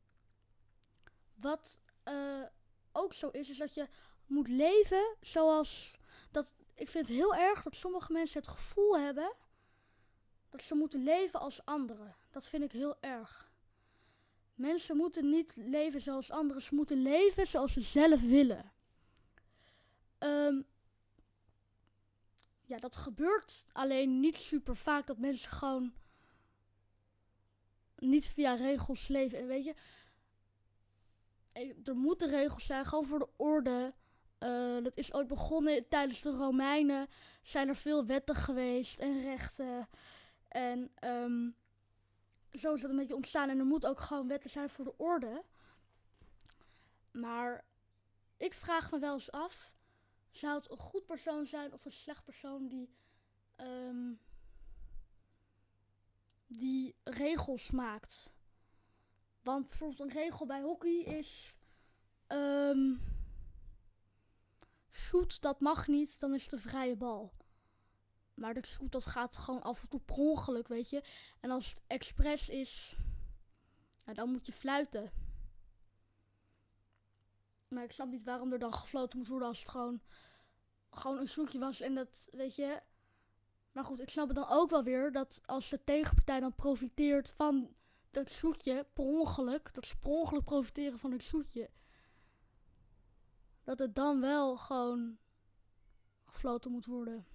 wat 1.43 1.79
uh, 2.09 2.43
ook 2.93 3.13
zo 3.13 3.29
is, 3.29 3.51
is 3.51 3.59
dat 3.59 3.75
je 3.75 3.89
moet 4.27 4.49
leven 4.49 5.17
zoals. 5.21 5.95
Dat, 6.31 6.53
ik 6.75 6.89
vind 6.89 7.09
het 7.09 7.17
heel 7.17 7.35
erg 7.35 7.63
dat 7.63 7.75
sommige 7.75 8.13
mensen 8.13 8.41
het 8.41 8.51
gevoel 8.51 8.99
hebben 8.99 9.33
dat 10.51 10.63
ze 10.63 10.75
moeten 10.75 11.03
leven 11.03 11.41
als 11.41 11.65
anderen. 11.65 12.17
Dat 12.31 12.49
vind 12.49 12.63
ik 12.63 12.73
heel 12.73 12.97
erg. 13.01 13.51
Mensen 14.55 14.97
moeten 14.97 15.29
niet 15.29 15.53
leven 15.57 16.01
zoals 16.01 16.31
anderen, 16.31 16.63
ze 16.63 16.75
moeten 16.75 17.03
leven 17.03 17.47
zoals 17.47 17.73
ze 17.73 17.81
zelf 17.81 18.21
willen. 18.21 18.73
Um, 20.19 20.67
ja, 22.65 22.79
dat 22.79 22.97
gebeurt 22.97 23.67
alleen 23.73 24.21
niet 24.21 24.37
super 24.37 24.77
vaak 24.77 25.07
dat 25.07 25.19
mensen 25.19 25.51
gewoon 25.51 25.93
niet 27.97 28.29
via 28.29 28.55
regels 28.55 29.09
leven. 29.09 29.39
En 29.39 29.47
weet 29.47 29.65
je, 29.65 29.75
er 31.85 31.97
moeten 31.97 32.29
regels 32.29 32.65
zijn, 32.65 32.87
gewoon 32.87 33.07
voor 33.07 33.19
de 33.19 33.29
orde. 33.37 33.95
Uh, 34.39 34.83
dat 34.85 34.97
is 34.97 35.15
ooit 35.15 35.27
begonnen 35.27 35.89
tijdens 35.89 36.23
de 36.23 36.31
Romeinen. 36.31 37.09
Zijn 37.43 37.69
er 37.69 37.77
veel 37.77 38.07
wetten 38.07 38.35
geweest 38.35 39.01
en 39.01 39.23
rechten. 39.23 39.89
En 40.49 40.93
um, 41.05 41.57
zo 42.51 42.75
is 42.75 42.81
dat 42.81 42.91
een 42.91 42.97
beetje 42.97 43.15
ontstaan. 43.15 43.49
En 43.49 43.59
er 43.59 43.65
moet 43.65 43.87
ook 43.87 44.01
gewoon 44.01 44.29
wetten 44.29 44.51
zijn 44.51 44.71
voor 44.71 44.85
de 44.85 44.97
orde. 44.97 45.45
Maar 47.11 47.65
ik 48.37 48.55
vraag 48.55 48.91
me 48.91 48.99
wel 48.99 49.13
eens 49.13 49.31
af: 49.31 49.73
zou 50.31 50.55
het 50.55 50.71
een 50.71 50.79
goed 50.79 51.07
persoon 51.07 51.47
zijn 51.47 51.73
of 51.73 51.85
een 51.85 51.91
slecht 51.91 52.25
persoon 52.25 52.69
die. 52.69 52.95
Um, 53.57 54.21
die 56.47 56.95
regels 57.05 57.71
maakt? 57.71 58.32
Want 59.43 59.69
bijvoorbeeld 59.69 60.01
een 60.01 60.17
regel 60.23 60.47
bij 60.47 60.63
hockey 60.63 60.99
is. 60.99 61.57
Um, 62.29 63.01
shoot, 64.91 65.41
dat 65.41 65.61
mag 65.61 65.87
niet, 65.87 66.21
dan 66.21 66.35
is 66.35 66.43
het 66.43 66.53
een 66.53 66.59
vrije 66.59 66.97
bal. 66.97 67.33
Maar 68.35 68.55
de 68.55 68.67
shoot, 68.67 68.93
dat 68.93 69.07
gaat 69.07 69.37
gewoon 69.37 69.63
af 69.63 69.83
en 69.83 69.89
toe 69.89 70.01
per 70.01 70.17
ongeluk, 70.17 70.69
weet 70.69 70.91
je. 70.91 71.03
En 71.41 71.51
als 71.51 71.69
het 71.69 71.81
expres 71.87 72.49
is, 72.49 72.97
dan 74.05 74.31
moet 74.31 74.47
je 74.47 74.53
fluiten. 74.53 75.13
Maar 77.69 77.85
ik 77.85 77.93
snap 77.93 78.09
niet 78.09 78.25
waarom 78.25 78.53
er 78.53 78.59
dan 78.59 78.75
gefloten 78.75 79.19
moet 79.19 79.29
worden 79.29 79.49
als 79.49 79.59
het 79.59 79.69
gewoon, 79.69 80.01
gewoon 80.91 81.19
een 81.19 81.29
zoekje 81.29 81.59
was. 81.59 81.81
En 81.81 81.95
dat, 81.95 82.29
weet 82.31 82.55
je. 82.55 82.83
Maar 83.73 83.85
goed, 83.85 84.01
ik 84.01 84.11
snap 84.11 84.27
het 84.27 84.37
dan 84.37 84.49
ook 84.49 84.71
wel 84.71 84.83
weer 84.83 85.13
dat 85.13 85.43
als 85.45 85.69
de 85.69 85.85
tegenpartij 85.85 86.41
dan 86.41 86.55
profiteert 86.55 87.31
van 87.31 87.75
dat 88.13 88.31
zoetje 88.31 88.87
per 88.93 89.05
ongeluk, 89.05 89.75
dat 89.75 89.95
ongeluk 90.03 90.45
profiteren 90.45 90.99
van 90.99 91.13
het 91.13 91.23
zoetje, 91.23 91.71
dat 93.65 93.79
het 93.79 93.95
dan 93.95 94.21
wel 94.21 94.57
gewoon 94.57 95.19
gefloten 96.25 96.71
moet 96.71 96.87
worden. 96.87 97.27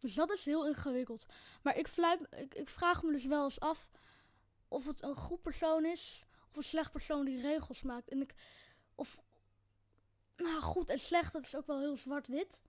Dus 0.00 0.14
dat 0.14 0.32
is 0.32 0.44
heel 0.44 0.66
ingewikkeld. 0.66 1.26
Maar 1.62 1.76
ik, 1.76 1.88
ik, 2.30 2.54
ik 2.54 2.68
vraag 2.68 3.02
me 3.02 3.12
dus 3.12 3.26
wel 3.26 3.44
eens 3.44 3.60
af 3.60 3.88
of 4.68 4.86
het 4.86 5.02
een 5.02 5.16
goed 5.16 5.42
persoon 5.42 5.84
is 5.84 6.24
of 6.50 6.56
een 6.56 6.62
slecht 6.62 6.92
persoon 6.92 7.24
die 7.24 7.40
regels 7.40 7.82
maakt. 7.82 8.08
En 8.08 8.20
ik, 8.20 8.34
of, 8.94 9.22
nou 10.36 10.60
goed 10.60 10.88
en 10.88 10.98
slecht, 10.98 11.32
dat 11.32 11.42
is 11.42 11.56
ook 11.56 11.66
wel 11.66 11.80
heel 11.80 11.96
zwart-wit. 11.96 12.62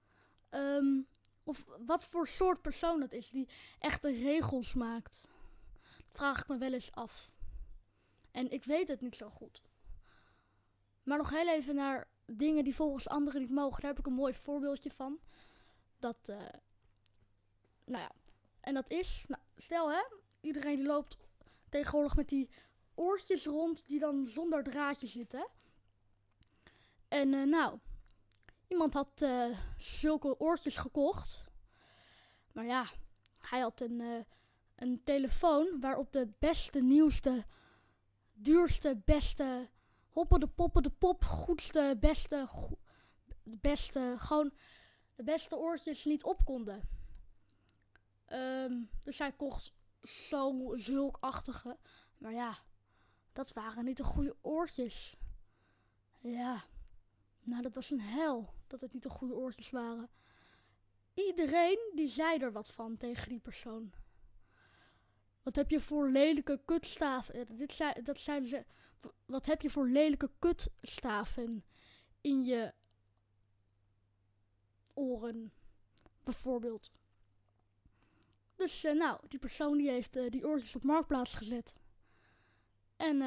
Ehm, 0.49 1.01
of 1.43 1.65
wat 1.85 2.05
voor 2.05 2.27
soort 2.27 2.61
persoon 2.61 2.99
dat 2.99 3.11
is 3.11 3.29
die 3.29 3.49
echte 3.79 4.11
regels 4.11 4.73
maakt. 4.73 5.27
Vraag 6.13 6.41
ik 6.41 6.48
me 6.48 6.58
wel 6.58 6.74
eens 6.74 6.91
af. 6.91 7.32
En 8.32 8.51
ik 8.51 8.63
weet 8.63 8.88
het 8.88 9.01
niet 9.01 9.15
zo 9.15 9.29
goed. 9.29 9.62
Maar 11.03 11.17
nog 11.17 11.29
heel 11.29 11.48
even 11.48 11.75
naar 11.75 12.08
dingen 12.25 12.63
die 12.63 12.75
volgens 12.75 13.08
anderen 13.08 13.41
niet 13.41 13.50
mogen. 13.50 13.82
Daar 13.82 13.89
heb 13.89 14.00
ik 14.00 14.05
een 14.05 14.13
mooi 14.13 14.34
voorbeeldje 14.34 14.91
van. 14.91 15.20
Dat, 16.00 16.17
uh, 16.29 16.38
nou 17.86 18.01
ja, 18.01 18.12
en 18.60 18.74
dat 18.74 18.89
is, 18.89 19.25
nou, 19.27 19.41
stel 19.58 19.91
hè, 19.91 20.03
iedereen 20.41 20.75
die 20.75 20.86
loopt 20.86 21.17
tegenwoordig 21.70 22.15
met 22.15 22.29
die 22.29 22.50
oortjes 22.96 23.46
rond 23.46 23.88
die 23.88 24.00
dan 24.00 24.25
zonder 24.25 24.63
draadje 24.63 25.08
zitten. 25.08 25.48
En 27.08 27.34
uh, 27.34 27.48
nou, 27.48 27.79
iemand 28.67 28.93
had 28.93 29.22
uh, 29.22 29.60
zulke 29.77 30.39
oortjes 30.39 30.77
gekocht. 30.77 31.43
Maar 32.51 32.65
ja, 32.65 32.86
hij 33.39 33.60
had 33.60 33.82
een, 33.82 34.25
een 34.83 35.01
telefoon 35.03 35.79
waarop 35.79 36.11
de 36.11 36.27
beste, 36.39 36.81
nieuwste, 36.81 37.45
duurste, 38.33 39.01
beste, 39.05 39.69
hoppen 40.09 40.39
de 40.39 40.48
poppen 40.48 40.83
de 40.83 40.89
pop, 40.89 41.24
goedste, 41.24 41.98
beste, 42.00 42.48
beste, 43.43 44.15
gewoon 44.17 44.51
de 45.15 45.24
beste 45.24 45.57
oortjes 45.57 46.05
niet 46.05 46.24
op 46.24 46.46
konden. 46.46 46.89
Um, 48.27 48.89
dus 49.03 49.19
hij 49.19 49.31
kocht 49.31 49.74
zo 50.01 50.74
zulkachtige. 50.75 51.77
Maar 52.17 52.33
ja, 52.33 52.57
dat 53.33 53.53
waren 53.53 53.85
niet 53.85 53.98
de 53.98 54.03
goede 54.03 54.35
oortjes. 54.41 55.17
Ja, 56.19 56.63
nou 57.41 57.61
dat 57.61 57.74
was 57.74 57.91
een 57.91 58.01
hel 58.01 58.53
dat 58.67 58.81
het 58.81 58.93
niet 58.93 59.03
de 59.03 59.09
goede 59.09 59.35
oortjes 59.35 59.69
waren. 59.69 60.09
Iedereen 61.13 61.91
die 61.96 62.07
zei 62.07 62.39
er 62.39 62.51
wat 62.51 62.72
van 62.72 62.98
tegen 62.98 63.29
die 63.29 63.39
persoon. 63.39 63.93
Wat 65.44 65.56
heb 65.56 65.70
je 65.70 65.82
voor 65.82 66.10
lelijke 66.10 66.62
kutstaven? 66.66 67.34
Eh, 67.34 67.42
dit 67.50 67.74
zei, 67.74 68.01
dat 68.03 68.20
zeiden 68.20 68.50
ze. 68.50 68.66
Wat 69.25 69.46
heb 69.46 69.62
je 69.62 69.70
voor 69.70 69.88
lelijke 69.88 70.32
kutstaven 70.40 71.66
in 72.22 72.44
je 72.44 72.74
oren? 74.94 75.53
Bijvoorbeeld. 76.24 76.92
Dus 78.56 78.84
uh, 78.84 78.94
nou, 78.94 79.20
die 79.27 79.40
persoon 79.40 79.77
die 79.77 79.90
heeft 79.90 80.16
uh, 80.16 80.29
die 80.29 80.48
oortjes 80.48 80.75
op 80.75 80.84
marktplaats 80.84 81.34
gezet. 81.34 81.74
En 82.96 83.18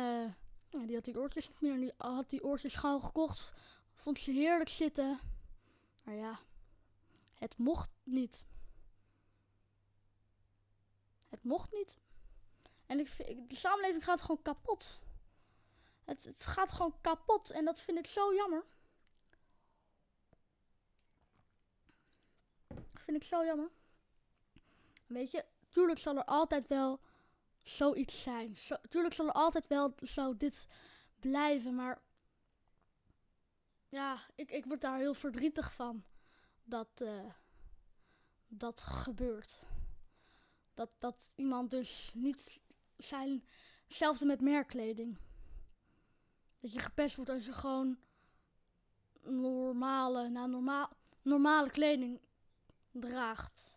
die 0.70 0.94
had 0.94 1.04
die 1.04 1.18
oortjes 1.18 1.48
niet 1.48 1.60
meer. 1.60 1.72
En 1.72 1.80
die 1.80 1.92
had 1.96 2.30
die 2.30 2.44
oortjes 2.44 2.74
gauw 2.74 2.98
gekocht. 2.98 3.52
Vond 3.94 4.18
ze 4.18 4.30
heerlijk 4.30 4.68
zitten. 4.68 5.18
Maar 6.02 6.14
ja, 6.14 6.38
het 7.34 7.58
mocht 7.58 7.90
niet. 8.02 8.44
Het 11.28 11.44
mocht 11.44 11.72
niet. 11.72 11.96
En 12.86 12.98
ik, 12.98 13.16
de 13.48 13.56
samenleving 13.56 14.04
gaat 14.04 14.20
gewoon 14.20 14.42
kapot. 14.42 15.00
Het, 16.04 16.24
het 16.24 16.46
gaat 16.46 16.72
gewoon 16.72 17.00
kapot. 17.00 17.50
En 17.50 17.64
dat 17.64 17.80
vind 17.80 17.98
ik 17.98 18.06
zo 18.06 18.34
jammer. 18.34 18.64
Vind 22.94 23.16
ik 23.16 23.24
zo 23.24 23.44
jammer. 23.44 23.70
Weet 25.06 25.30
je, 25.30 25.44
tuurlijk 25.68 25.98
zal 25.98 26.16
er 26.16 26.24
altijd 26.24 26.66
wel 26.66 27.00
zoiets 27.58 28.22
zijn. 28.22 28.56
Tuurlijk 28.88 29.14
zal 29.14 29.26
er 29.26 29.32
altijd 29.32 29.66
wel 29.66 29.94
zo 30.02 30.36
dit 30.36 30.66
blijven, 31.20 31.74
maar 31.74 32.02
ja, 33.88 34.20
ik, 34.34 34.50
ik 34.50 34.64
word 34.64 34.80
daar 34.80 34.98
heel 34.98 35.14
verdrietig 35.14 35.74
van 35.74 36.04
dat 36.64 37.00
uh, 37.02 37.32
dat 38.46 38.80
gebeurt. 38.80 39.58
Dat, 40.74 40.90
dat 40.98 41.30
iemand 41.34 41.70
dus 41.70 42.10
niet 42.14 42.60
zijn, 42.96 43.44
hetzelfde 43.84 44.24
met 44.24 44.40
merkkleding. 44.40 45.18
Dat 46.60 46.72
je 46.72 46.78
gepest 46.78 47.16
wordt 47.16 47.30
als 47.30 47.46
je 47.46 47.52
gewoon 47.52 47.98
normale, 49.22 50.28
nou, 50.28 50.48
normaal, 50.50 50.90
normale 51.22 51.70
kleding 51.70 52.20
draagt. 52.92 53.70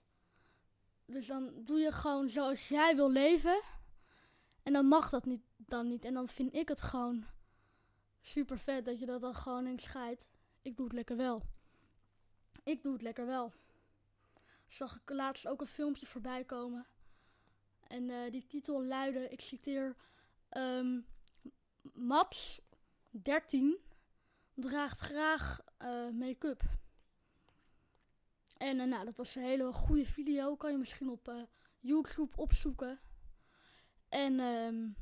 Dus 1.05 1.27
dan 1.27 1.51
doe 1.63 1.79
je 1.79 1.91
gewoon 1.91 2.29
zoals 2.29 2.67
jij 2.67 2.95
wil 2.95 3.12
leven. 3.12 3.62
En 4.63 4.73
dan 4.73 4.86
mag 4.86 5.10
dat 5.10 5.25
niet, 5.25 5.43
dan 5.58 5.88
niet. 5.88 6.05
En 6.05 6.13
dan 6.13 6.27
vind 6.27 6.53
ik 6.53 6.67
het 6.67 6.82
gewoon 6.82 7.25
super 8.21 8.60
vet 8.60 8.86
dat 8.86 8.99
je 8.99 9.05
dat 9.05 9.21
dan 9.21 9.36
gewoon 9.36 9.67
in 9.67 9.79
scheidt. 9.79 10.25
Ik 10.62 10.77
doe 10.77 10.86
het 10.86 10.95
lekker 10.95 11.17
wel. 11.17 11.43
Ik 12.63 12.84
doe 12.84 12.93
het 12.93 13.01
lekker 13.01 13.25
wel. 13.25 13.53
Zag 14.67 14.95
ik 14.95 15.10
laatst 15.10 15.47
ook 15.47 15.62
een 15.62 15.67
filmpje 15.67 16.05
voorbij 16.05 16.43
komen. 16.43 16.86
En 17.89 18.10
uh, 18.10 18.32
die 18.32 18.45
titel 18.45 18.84
luidde, 18.84 19.30
ik 19.30 19.41
citeer, 19.41 19.95
um, 20.58 21.06
Mats, 21.93 22.62
13, 23.10 23.78
draagt 24.54 24.99
graag 24.99 25.62
uh, 25.82 26.10
make-up. 26.10 26.63
En 28.58 28.80
uh, 28.80 28.86
nou, 28.86 29.06
dat 29.06 29.15
was 29.15 29.36
een 29.36 29.43
hele 29.43 29.73
goede 29.73 30.06
video. 30.06 30.56
Kan 30.56 30.71
je 30.71 30.78
misschien 30.78 31.10
op 31.10 31.47
YouTube 31.80 32.38
opzoeken. 32.38 32.99
En 34.10 34.39
um, 34.39 34.95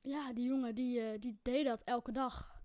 ja, 0.00 0.32
die 0.32 0.44
jongen 0.44 0.74
die, 0.74 1.18
die 1.18 1.38
deed 1.42 1.64
dat 1.64 1.82
elke 1.84 2.12
dag. 2.12 2.62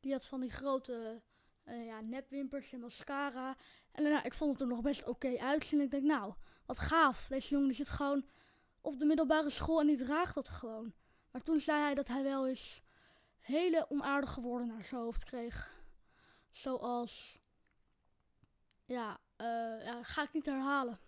Die 0.00 0.12
had 0.12 0.26
van 0.26 0.40
die 0.40 0.50
grote 0.50 1.22
ja, 1.64 2.00
nepwimpers 2.00 2.72
en 2.72 2.80
mascara. 2.80 3.56
En 3.92 4.02
nou, 4.02 4.24
ik 4.24 4.34
vond 4.34 4.52
het 4.52 4.60
er 4.60 4.66
nog 4.66 4.80
best 4.80 5.00
oké 5.00 5.10
okay 5.10 5.36
uitzien. 5.36 5.80
Ik 5.80 5.90
denk, 5.90 6.02
nou, 6.02 6.34
wat 6.66 6.78
gaaf. 6.78 7.26
Deze 7.28 7.48
jongen 7.48 7.66
die 7.66 7.76
zit 7.76 7.90
gewoon 7.90 8.26
op 8.80 8.98
de 8.98 9.04
middelbare 9.04 9.50
school 9.50 9.80
en 9.80 9.86
die 9.86 9.96
draagt 9.96 10.34
dat 10.34 10.48
gewoon. 10.48 10.92
Maar 11.30 11.42
toen 11.42 11.58
zei 11.58 11.80
hij 11.80 11.94
dat 11.94 12.08
hij 12.08 12.22
wel 12.22 12.46
eens 12.46 12.82
hele 13.40 13.90
onaardige 13.90 14.40
woorden 14.40 14.66
naar 14.66 14.84
zijn 14.84 15.00
hoofd 15.00 15.24
kreeg. 15.24 15.70
Zoals 16.50 17.42
ja, 18.84 19.20
uh, 19.36 19.84
ja, 19.84 20.02
ga 20.02 20.22
ik 20.22 20.32
niet 20.32 20.46
herhalen. 20.46 20.98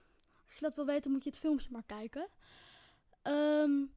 Als 0.45 0.55
je 0.55 0.61
dat 0.61 0.77
wil 0.77 0.87
weten, 0.87 1.11
moet 1.11 1.25
je 1.25 1.31
het 1.31 1.39
filmpje 1.39 1.69
maar 1.71 1.87
kijken. 1.87 2.29
Um, 3.23 3.95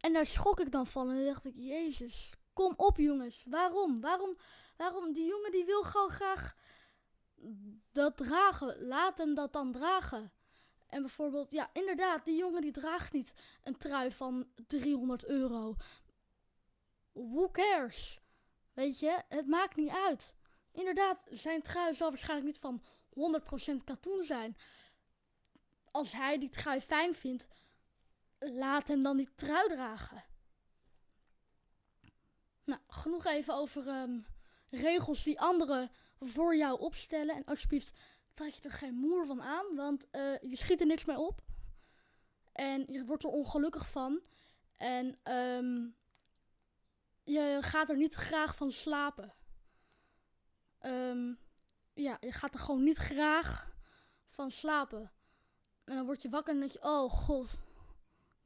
en 0.00 0.12
daar 0.12 0.26
schrok 0.26 0.60
ik 0.60 0.70
dan 0.70 0.86
van. 0.86 1.10
En 1.10 1.16
dan 1.16 1.24
dacht 1.24 1.44
ik, 1.44 1.54
Jezus, 1.56 2.32
kom 2.52 2.72
op 2.76 2.96
jongens. 2.96 3.44
Waarom? 3.48 4.00
Waarom? 4.00 4.36
Waarom? 4.76 5.12
Die 5.12 5.26
jongen 5.26 5.50
die 5.50 5.64
wil 5.64 5.82
gewoon 5.82 6.10
graag 6.10 6.54
dat 7.92 8.16
dragen. 8.16 8.86
Laat 8.86 9.18
hem 9.18 9.34
dat 9.34 9.52
dan 9.52 9.72
dragen. 9.72 10.32
En 10.94 11.00
bijvoorbeeld, 11.00 11.50
ja, 11.50 11.70
inderdaad, 11.72 12.24
die 12.24 12.36
jongen 12.36 12.60
die 12.60 12.72
draagt 12.72 13.12
niet 13.12 13.34
een 13.62 13.76
trui 13.76 14.12
van 14.12 14.46
300 14.66 15.26
euro. 15.26 15.76
Who 17.12 17.50
cares? 17.50 18.20
Weet 18.72 18.98
je, 18.98 19.22
het 19.28 19.46
maakt 19.46 19.76
niet 19.76 19.90
uit. 19.90 20.34
Inderdaad, 20.72 21.18
zijn 21.30 21.62
trui 21.62 21.94
zal 21.94 22.08
waarschijnlijk 22.08 22.46
niet 22.46 22.58
van 22.58 22.82
100% 23.80 23.84
katoen 23.84 24.24
zijn. 24.24 24.56
Als 25.90 26.12
hij 26.12 26.38
die 26.38 26.48
trui 26.48 26.80
fijn 26.80 27.14
vindt, 27.14 27.48
laat 28.38 28.86
hem 28.86 29.02
dan 29.02 29.16
die 29.16 29.34
trui 29.34 29.68
dragen. 29.68 30.24
Nou, 32.64 32.80
genoeg 32.86 33.24
even 33.24 33.54
over 33.54 33.88
ehm, 33.88 34.18
regels 34.70 35.22
die 35.22 35.40
anderen 35.40 35.90
voor 36.20 36.56
jou 36.56 36.80
opstellen. 36.80 37.36
En 37.36 37.44
alsjeblieft, 37.44 37.92
trek 38.34 38.54
je 38.54 38.62
er 38.62 38.72
geen 38.72 38.94
moer 38.94 39.26
van 39.26 39.42
aan, 39.42 39.74
want 39.74 40.06
uh, 40.12 40.38
je 40.40 40.56
schiet 40.56 40.80
er 40.80 40.86
niks 40.86 41.04
mee 41.04 41.18
op. 41.18 41.42
En 42.52 42.84
je 42.88 43.04
wordt 43.04 43.24
er 43.24 43.30
ongelukkig 43.30 43.90
van. 43.90 44.20
En 44.76 45.18
um, 45.32 45.96
je 47.24 47.58
gaat 47.60 47.88
er 47.88 47.96
niet 47.96 48.14
graag 48.14 48.56
van 48.56 48.70
slapen. 48.70 49.34
Um, 50.80 51.38
ja, 51.94 52.16
je 52.20 52.32
gaat 52.32 52.54
er 52.54 52.60
gewoon 52.60 52.82
niet 52.82 52.98
graag 52.98 53.72
van 54.28 54.50
slapen. 54.50 55.12
En 55.84 55.94
dan 55.94 56.04
word 56.04 56.22
je 56.22 56.28
wakker 56.28 56.54
en 56.54 56.60
denk 56.60 56.72
je, 56.72 56.82
oh 56.82 57.10
god, 57.10 57.52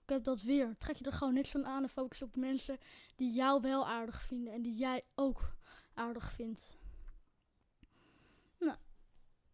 ik 0.03 0.09
heb 0.09 0.25
dat 0.25 0.43
weer. 0.43 0.77
Trek 0.79 0.97
je 0.97 1.05
er 1.05 1.13
gewoon 1.13 1.35
niks 1.35 1.51
van 1.51 1.67
aan 1.67 1.83
en 1.83 1.89
focus 1.89 2.23
op 2.23 2.33
de 2.33 2.41
mensen 2.41 2.79
die 3.17 3.33
jou 3.33 3.61
wel 3.61 3.87
aardig 3.87 4.23
vinden 4.23 4.53
en 4.53 4.63
die 4.63 4.75
jij 4.75 5.05
ook 5.15 5.57
aardig 5.95 6.33
vindt. 6.33 6.78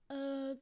Uh, 0.08 0.56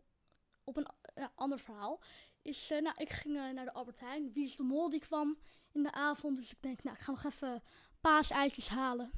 op 0.64 0.76
een 0.76 0.86
ander 1.34 1.58
verhaal 1.58 2.00
is, 2.42 2.70
uh, 2.70 2.80
nou, 2.80 2.96
ik 2.98 3.10
ging 3.10 3.36
uh, 3.36 3.50
naar 3.50 3.64
de 3.64 3.72
Albert 3.72 4.00
Heijn. 4.00 4.32
Wie 4.32 4.44
is 4.44 4.56
de 4.56 4.62
mol 4.62 4.90
die 4.90 5.00
kwam 5.00 5.38
in 5.72 5.82
de 5.82 5.92
avond? 5.92 6.36
Dus 6.36 6.52
ik 6.52 6.62
denk, 6.62 6.82
nou, 6.82 6.96
ik 6.96 7.02
ga 7.02 7.10
nog 7.10 7.24
even 7.24 7.62
paaseitjes 8.00 8.68
halen. 8.68 9.10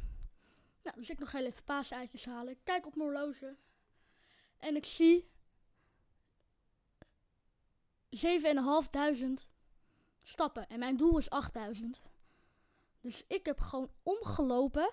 Nou, 0.82 0.96
dus 0.96 1.10
ik 1.10 1.18
nog 1.18 1.32
heel 1.32 1.44
even 1.44 1.64
paaseitjes 1.64 2.24
halen. 2.24 2.52
Ik 2.52 2.60
kijk 2.64 2.86
op 2.86 2.94
mijn 2.94 3.08
horloge. 3.08 3.56
En 4.58 4.76
ik 4.76 4.84
zie 4.84 5.30
7.500 8.16 9.48
stappen. 10.22 10.68
En 10.68 10.78
mijn 10.78 10.96
doel 10.96 11.18
is 11.18 11.30
8000. 11.30 12.00
Dus 13.00 13.24
ik 13.28 13.46
heb 13.46 13.60
gewoon 13.60 13.90
omgelopen 14.02 14.90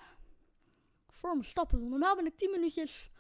voor 1.10 1.32
mijn 1.32 1.44
stappen. 1.44 1.89
Normaal 1.89 2.15
ben 2.15 2.26
ik 2.26 2.38
10 2.38 2.52
minuutjes 2.52 3.11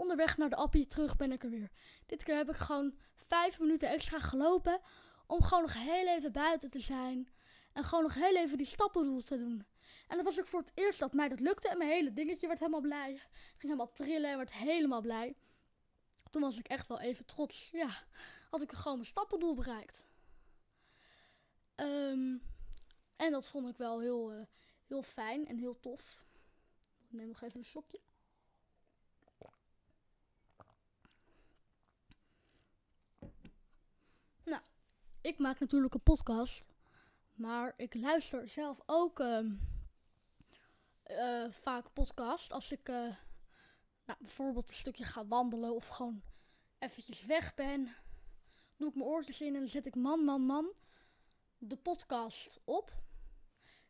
onderweg 0.00 0.36
naar 0.36 0.48
de 0.50 0.56
appie. 0.56 0.86
Terug 0.86 1.16
ben 1.16 1.32
ik 1.32 1.42
er 1.42 1.50
weer. 1.50 1.70
Dit 2.06 2.22
keer 2.22 2.36
heb 2.36 2.50
ik 2.50 2.56
gewoon 2.56 2.94
5 3.14 3.58
minuten 3.58 3.88
extra 3.88 4.18
gelopen. 4.18 4.80
Om 5.26 5.42
gewoon 5.42 5.62
nog 5.62 5.74
heel 5.74 6.06
even 6.06 6.32
buiten 6.32 6.70
te 6.70 6.78
zijn. 6.78 7.28
En 7.72 7.84
gewoon 7.84 8.04
nog 8.04 8.14
heel 8.14 8.36
even 8.36 8.56
die 8.56 8.66
stappendoel 8.66 9.22
te 9.22 9.38
doen. 9.38 9.66
En 10.08 10.16
dat 10.16 10.24
was 10.24 10.38
ook 10.38 10.46
voor 10.46 10.60
het 10.60 10.72
eerst 10.74 10.98
dat 10.98 11.12
mij 11.12 11.28
dat 11.28 11.40
lukte. 11.40 11.68
En 11.68 11.78
mijn 11.78 11.90
hele 11.90 12.12
dingetje 12.12 12.46
werd 12.46 12.58
helemaal 12.58 12.80
blij. 12.80 13.12
Ging 13.48 13.62
helemaal 13.62 13.92
trillen 13.92 14.30
en 14.30 14.36
werd 14.36 14.52
helemaal 14.52 15.00
blij. 15.00 15.36
Toen 16.30 16.42
was 16.42 16.58
ik 16.58 16.68
echt 16.68 16.86
wel 16.86 17.00
even 17.00 17.24
trots. 17.24 17.68
Ja, 17.72 17.88
had 18.50 18.62
ik 18.62 18.72
gewoon 18.72 18.96
mijn 18.96 19.08
stappendoel 19.08 19.54
bereikt. 19.54 20.04
Um, 21.76 22.42
en 23.16 23.30
dat 23.30 23.48
vond 23.48 23.68
ik 23.68 23.76
wel 23.76 24.00
heel, 24.00 24.32
uh, 24.34 24.42
heel 24.86 25.02
fijn 25.02 25.46
en 25.46 25.58
heel 25.58 25.80
tof. 25.80 26.24
Ik 26.98 27.12
neem 27.12 27.28
nog 27.28 27.42
even 27.42 27.58
een 27.58 27.64
sokje. 27.64 28.00
Nou, 34.44 34.62
ik 35.20 35.38
maak 35.38 35.60
natuurlijk 35.60 35.94
een 35.94 36.02
podcast. 36.02 36.66
Maar 37.34 37.74
ik 37.76 37.94
luister 37.94 38.48
zelf 38.48 38.80
ook 38.86 39.20
uh, 39.20 39.38
uh, 41.10 41.50
vaak 41.50 41.92
podcast. 41.92 42.52
Als 42.52 42.72
ik 42.72 42.88
uh, 42.88 42.96
nou, 44.04 44.18
bijvoorbeeld 44.18 44.68
een 44.68 44.74
stukje 44.74 45.04
ga 45.04 45.26
wandelen 45.26 45.74
of 45.74 45.86
gewoon 45.86 46.22
eventjes 46.78 47.24
weg 47.24 47.54
ben. 47.54 47.94
Doe 48.76 48.88
ik 48.88 48.94
mijn 48.94 49.08
oortjes 49.08 49.40
in 49.40 49.54
en 49.54 49.60
dan 49.60 49.68
zet 49.68 49.86
ik 49.86 49.94
man, 49.94 50.24
man, 50.24 50.42
man 50.42 50.72
de 51.58 51.76
podcast 51.76 52.60
op. 52.64 52.92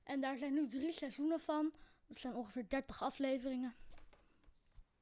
En 0.03 0.21
daar 0.21 0.37
zijn 0.37 0.53
nu 0.53 0.69
drie 0.69 0.93
seizoenen 0.93 1.41
van. 1.41 1.73
Dat 2.07 2.19
zijn 2.19 2.35
ongeveer 2.35 2.69
30 2.69 3.03
afleveringen. 3.03 3.75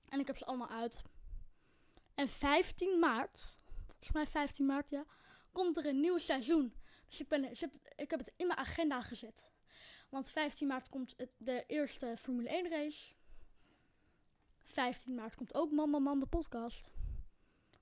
En 0.08 0.20
ik 0.20 0.26
heb 0.26 0.36
ze 0.36 0.44
allemaal 0.44 0.68
uit. 0.68 1.02
En 2.14 2.28
15 2.28 2.98
maart, 2.98 3.56
volgens 3.86 4.12
mij 4.12 4.26
15 4.26 4.66
maart 4.66 4.90
ja, 4.90 5.04
komt 5.52 5.76
er 5.76 5.86
een 5.86 6.00
nieuw 6.00 6.18
seizoen. 6.18 6.74
Dus 7.06 7.20
ik, 7.20 7.28
ben, 7.28 7.50
ik 7.96 8.10
heb 8.10 8.18
het 8.18 8.32
in 8.36 8.46
mijn 8.46 8.58
agenda 8.58 9.02
gezet. 9.02 9.50
Want 10.08 10.30
15 10.30 10.66
maart 10.66 10.88
komt 10.88 11.14
het, 11.16 11.30
de 11.36 11.64
eerste 11.66 12.14
Formule 12.16 12.48
1 12.48 12.70
race. 12.70 13.14
15 14.64 15.14
maart 15.14 15.34
komt 15.34 15.54
ook 15.54 15.70
Man 15.70 15.90
Man 15.90 16.02
Man 16.02 16.20
de 16.20 16.26
podcast. 16.26 16.90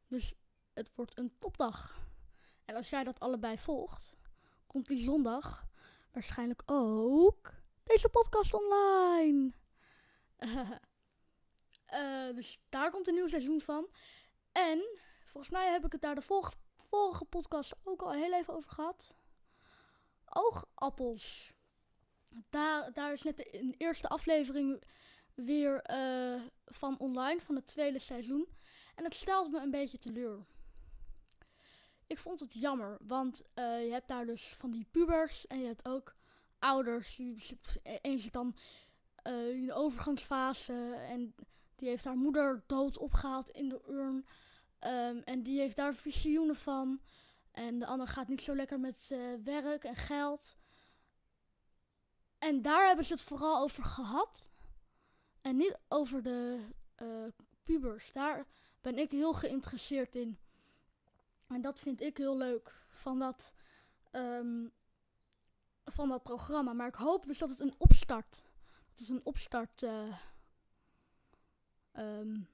Dus 0.08 0.34
het 0.72 0.94
wordt 0.94 1.18
een 1.18 1.38
topdag. 1.38 2.04
En 2.64 2.74
als 2.74 2.90
jij 2.90 3.04
dat 3.04 3.20
allebei 3.20 3.58
volgt, 3.58 4.16
komt 4.66 4.86
die 4.86 4.98
zondag 4.98 5.66
waarschijnlijk 6.12 6.62
ook 6.66 7.52
deze 7.82 8.08
podcast 8.08 8.54
online. 8.54 9.52
Uh, 10.38 10.70
dus 12.38 12.60
daar 12.68 12.90
komt 12.90 13.08
een 13.08 13.14
nieuw 13.14 13.26
seizoen 13.26 13.60
van. 13.60 13.88
En 14.52 14.98
volgens 15.24 15.52
mij 15.52 15.70
heb 15.70 15.84
ik 15.84 15.92
het 15.92 16.00
daar 16.00 16.14
de 16.14 16.20
vorige, 16.20 16.52
vorige 16.96 17.24
podcast 17.24 17.74
ook 17.84 18.02
al 18.02 18.12
heel 18.12 18.32
even 18.32 18.54
over 18.54 18.70
gehad. 18.70 19.14
Oogappels. 20.24 21.54
Daar, 22.50 22.92
daar 22.92 23.12
is 23.12 23.22
net 23.22 23.36
de, 23.36 23.74
eerste 23.78 24.08
aflevering 24.08 24.82
weer 25.34 25.90
uh, 25.90 26.42
van 26.64 26.98
online, 26.98 27.40
van 27.40 27.54
het 27.54 27.66
tweede 27.66 27.98
seizoen. 27.98 28.48
En 28.94 29.04
het 29.04 29.14
stelt 29.14 29.50
me 29.50 29.60
een 29.60 29.70
beetje 29.70 29.98
teleur. 29.98 30.46
Ik 32.06 32.18
vond 32.18 32.40
het 32.40 32.54
jammer, 32.54 32.98
want 33.00 33.42
uh, 33.54 33.84
je 33.84 33.92
hebt 33.92 34.08
daar 34.08 34.26
dus 34.26 34.54
van 34.54 34.70
die 34.70 34.86
pubers 34.90 35.46
en 35.46 35.60
je 35.60 35.66
hebt 35.66 35.88
ook 35.88 36.16
ouders. 36.58 37.18
Eén 37.82 38.18
zit 38.18 38.32
dan 38.32 38.56
in 39.24 39.66
de 39.66 39.74
overgangsfase 39.74 40.94
en 41.08 41.34
die 41.74 41.88
heeft 41.88 42.04
haar 42.04 42.16
moeder 42.16 42.62
dood 42.66 42.98
opgehaald 42.98 43.50
in 43.50 43.68
de 43.68 43.80
urn. 43.88 44.26
Um, 44.86 45.22
en 45.22 45.42
die 45.42 45.60
heeft 45.60 45.76
daar 45.76 45.94
visioenen 45.94 46.56
van. 46.56 47.00
En 47.50 47.78
de 47.78 47.86
ander 47.86 48.08
gaat 48.08 48.28
niet 48.28 48.42
zo 48.42 48.54
lekker 48.54 48.80
met 48.80 49.10
uh, 49.12 49.34
werk 49.42 49.84
en 49.84 49.96
geld. 49.96 50.56
En 52.38 52.62
daar 52.62 52.86
hebben 52.86 53.04
ze 53.04 53.12
het 53.12 53.22
vooral 53.22 53.62
over 53.62 53.84
gehad. 53.84 54.44
En 55.40 55.56
niet 55.56 55.78
over 55.88 56.22
de 56.22 56.68
uh, 57.02 57.26
pubers. 57.62 58.12
Daar 58.12 58.46
ben 58.80 58.98
ik 58.98 59.10
heel 59.10 59.32
geïnteresseerd 59.32 60.14
in. 60.14 60.38
En 61.46 61.60
dat 61.60 61.80
vind 61.80 62.00
ik 62.00 62.16
heel 62.16 62.36
leuk 62.36 62.74
van 62.88 63.18
dat, 63.18 63.52
um, 64.12 64.72
van 65.84 66.08
dat 66.08 66.22
programma. 66.22 66.72
Maar 66.72 66.88
ik 66.88 66.94
hoop 66.94 67.26
dus 67.26 67.38
dat 67.38 67.50
het 67.50 67.60
een 67.60 67.74
opstart. 67.78 68.42
Dat 68.90 68.98
het 68.98 69.08
een 69.08 69.24
opstart. 69.24 69.82
Uh, 69.82 70.16
um, 71.92 72.48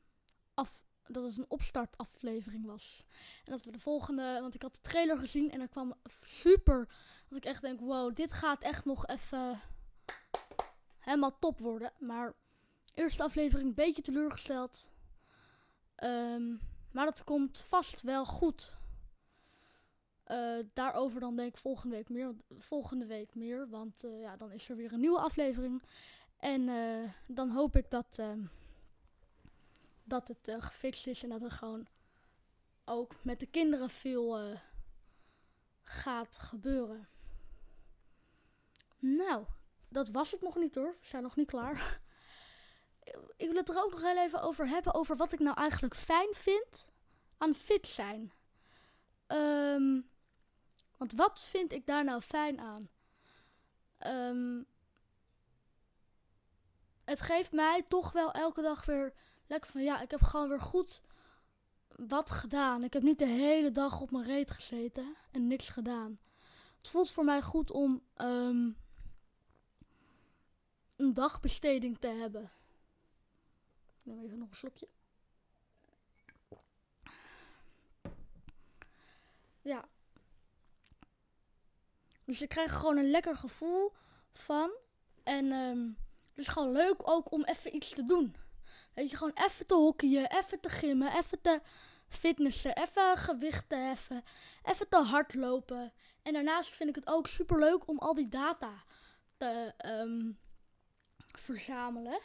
af, 0.54 0.84
dat 1.12 1.24
het 1.24 1.36
een 1.36 1.50
opstartaflevering 1.50 2.66
was. 2.66 3.04
En 3.44 3.52
dat 3.52 3.64
we 3.64 3.70
de 3.70 3.78
volgende. 3.78 4.38
Want 4.40 4.54
ik 4.54 4.62
had 4.62 4.74
de 4.74 4.80
trailer 4.80 5.18
gezien 5.18 5.50
en 5.50 5.60
er 5.60 5.68
kwam 5.68 5.94
super. 6.24 6.88
Dat 7.28 7.38
ik 7.38 7.44
echt 7.44 7.62
denk: 7.62 7.80
wow, 7.80 8.14
dit 8.14 8.32
gaat 8.32 8.62
echt 8.62 8.84
nog 8.84 9.06
even. 9.06 9.60
helemaal 10.98 11.38
top 11.38 11.58
worden. 11.58 11.92
Maar 11.98 12.34
eerste 12.94 13.22
aflevering 13.22 13.68
een 13.68 13.74
beetje 13.74 14.02
teleurgesteld. 14.02 14.84
Um, 16.04 16.60
maar 16.92 17.04
dat 17.04 17.24
komt 17.24 17.60
vast 17.60 18.02
wel 18.02 18.24
goed. 18.24 18.74
Uh, 20.26 20.58
daarover 20.72 21.20
dan 21.20 21.36
denk 21.36 21.48
ik 21.48 21.56
volgende 21.56 21.96
week 21.96 22.08
meer. 22.08 22.34
Volgende 22.50 23.06
week 23.06 23.34
meer. 23.34 23.68
Want 23.68 24.04
uh, 24.04 24.20
ja, 24.20 24.36
dan 24.36 24.52
is 24.52 24.68
er 24.68 24.76
weer 24.76 24.92
een 24.92 25.00
nieuwe 25.00 25.20
aflevering. 25.20 25.82
En 26.38 26.60
uh, 26.60 27.10
dan 27.26 27.50
hoop 27.50 27.76
ik 27.76 27.90
dat, 27.90 28.06
ehm, 28.18 28.40
dat 30.12 30.28
het 30.28 30.64
gefixt 30.64 31.06
is. 31.06 31.22
En 31.22 31.28
dat 31.28 31.42
er 31.42 31.50
gewoon 31.50 31.86
ook 32.84 33.14
met 33.22 33.40
de 33.40 33.46
kinderen 33.46 33.90
veel 33.90 34.58
gaat 35.82 36.38
gebeuren. 36.38 37.08
Nou, 38.98 39.44
dat 39.88 40.08
was 40.08 40.30
het 40.30 40.40
nog 40.40 40.56
niet 40.56 40.74
hoor. 40.74 40.96
We 41.00 41.06
zijn 41.06 41.22
nog 41.22 41.36
niet 41.36 41.46
klaar. 41.46 42.00
ik 43.36 43.46
wil 43.46 43.54
het 43.54 43.68
er 43.68 43.82
ook 43.82 43.90
nog 43.90 44.02
heel 44.02 44.18
even 44.18 44.42
over 44.42 44.68
hebben. 44.68 44.94
Over 44.94 45.16
wat 45.16 45.32
ik 45.32 45.38
nou 45.38 45.56
eigenlijk 45.56 45.94
fijn 45.94 46.34
vind 46.34 46.86
aan 47.38 47.54
fit 47.54 47.86
zijn. 47.86 48.32
Um, 49.26 50.10
want 50.96 51.12
wat 51.12 51.40
vind 51.40 51.72
ik 51.72 51.86
daar 51.86 52.04
nou 52.04 52.20
fijn 52.20 52.60
aan? 52.60 52.88
Um, 54.06 54.66
het 57.04 57.20
geeft 57.20 57.52
mij 57.52 57.82
toch 57.88 58.12
wel 58.12 58.32
elke 58.32 58.62
dag 58.62 58.84
weer 58.84 59.14
lekker 59.52 59.70
van 59.70 59.82
ja, 59.82 60.00
ik 60.00 60.10
heb 60.10 60.22
gewoon 60.22 60.48
weer 60.48 60.60
goed 60.60 61.02
wat 61.88 62.30
gedaan. 62.30 62.84
Ik 62.84 62.92
heb 62.92 63.02
niet 63.02 63.18
de 63.18 63.26
hele 63.26 63.72
dag 63.72 64.00
op 64.00 64.10
mijn 64.10 64.24
reet 64.24 64.50
gezeten 64.50 65.16
en 65.30 65.46
niks 65.46 65.68
gedaan. 65.68 66.18
Het 66.76 66.88
voelt 66.88 67.10
voor 67.10 67.24
mij 67.24 67.42
goed 67.42 67.70
om 67.70 68.02
ehm, 68.14 68.70
een 70.96 71.14
dagbesteding 71.14 71.98
te 71.98 72.06
hebben. 72.06 72.52
Neem 74.02 74.24
even 74.24 74.38
nog 74.38 74.50
een 74.50 74.56
slokje. 74.56 74.88
Ja. 79.62 79.84
Dus 82.24 82.42
ik 82.42 82.48
krijg 82.48 82.72
gewoon 82.72 82.96
een 82.96 83.10
lekker 83.10 83.36
gevoel 83.36 83.92
van. 84.32 84.70
En 85.22 85.52
ehm, 85.52 85.86
het 86.28 86.38
is 86.38 86.48
gewoon 86.48 86.72
leuk 86.72 87.08
ook 87.08 87.32
om 87.32 87.44
even 87.44 87.74
iets 87.74 87.90
te 87.90 88.06
doen. 88.06 88.41
Weet 88.94 89.10
je, 89.10 89.16
gewoon 89.16 89.34
even 89.34 89.66
te 89.66 89.74
hockeyen, 89.74 90.30
even 90.30 90.60
te 90.60 90.68
gimmen, 90.68 91.16
even 91.16 91.40
te 91.40 91.60
fitnessen, 92.08 92.76
even 92.76 93.16
gewichten 93.16 93.86
heffen, 93.86 94.24
even 94.62 94.88
te 94.88 94.96
hardlopen. 94.96 95.92
En 96.22 96.32
daarnaast 96.32 96.70
vind 96.70 96.88
ik 96.88 96.94
het 96.94 97.06
ook 97.06 97.26
super 97.26 97.58
leuk 97.58 97.88
om 97.88 97.98
al 97.98 98.14
die 98.14 98.28
data 98.28 98.84
te 99.36 99.74
ehm, 99.76 100.32
verzamelen. 101.16 102.20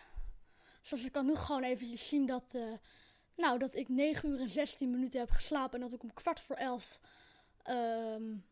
Zoals 0.81 1.05
ik 1.05 1.11
kan 1.11 1.25
nu 1.25 1.35
gewoon 1.35 1.63
even 1.63 1.97
zien 1.97 2.25
dat, 2.25 2.53
uh, 2.55 2.73
nou, 3.35 3.59
dat 3.59 3.75
ik 3.75 3.89
9 3.89 4.29
uur 4.29 4.39
en 4.39 4.49
16 4.49 4.91
minuten 4.91 5.19
heb 5.19 5.29
geslapen 5.29 5.73
en 5.73 5.89
dat 5.89 5.93
ik 5.93 6.03
om 6.03 6.13
kwart 6.13 6.39
voor 6.39 6.55
11 6.55 6.99
um, 7.69 8.45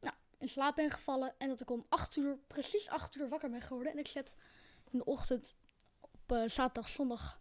nou, 0.00 0.14
in 0.38 0.48
slaap 0.48 0.74
ben 0.74 0.90
gevallen. 0.90 1.34
En 1.38 1.48
dat 1.48 1.60
ik 1.60 1.70
om 1.70 1.86
8 1.88 2.16
uur, 2.16 2.38
precies 2.46 2.88
8 2.88 3.16
uur 3.16 3.28
wakker 3.28 3.50
ben 3.50 3.60
geworden. 3.60 3.92
En 3.92 3.98
ik 3.98 4.08
zet 4.08 4.34
in 4.90 4.98
de 4.98 5.04
ochtend 5.04 5.54
uh, 6.32 6.48
zaterdag, 6.48 6.88
zondag 6.88 7.40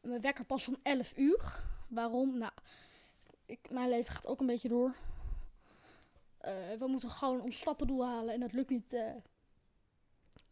mijn 0.00 0.20
wekker 0.20 0.44
pas 0.44 0.68
om 0.68 0.76
11 0.82 1.12
uur. 1.16 1.60
Waarom? 1.88 2.38
Nou, 2.38 2.52
ik, 3.46 3.70
mijn 3.70 3.88
leven 3.88 4.12
gaat 4.12 4.26
ook 4.26 4.40
een 4.40 4.46
beetje 4.46 4.68
door. 4.68 4.94
Uh, 6.44 6.72
we 6.78 6.86
moeten 6.86 7.10
gewoon 7.10 7.40
ons 7.40 7.58
stappendoel 7.58 8.06
halen 8.06 8.34
en 8.34 8.40
dat 8.40 8.52
lukt 8.52 8.70
niet 8.70 8.92
uh, 8.92 9.10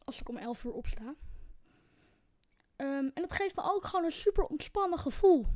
als 0.04 0.20
ik 0.20 0.28
om 0.28 0.36
11 0.36 0.64
uur 0.64 0.72
opsta. 0.72 1.14
Um, 2.76 3.10
en 3.14 3.22
het 3.22 3.32
geeft 3.32 3.56
me 3.56 3.62
ook 3.62 3.84
gewoon 3.84 4.04
een 4.04 4.12
super 4.12 4.44
ontspannen 4.44 4.98
gevoel. 4.98 5.46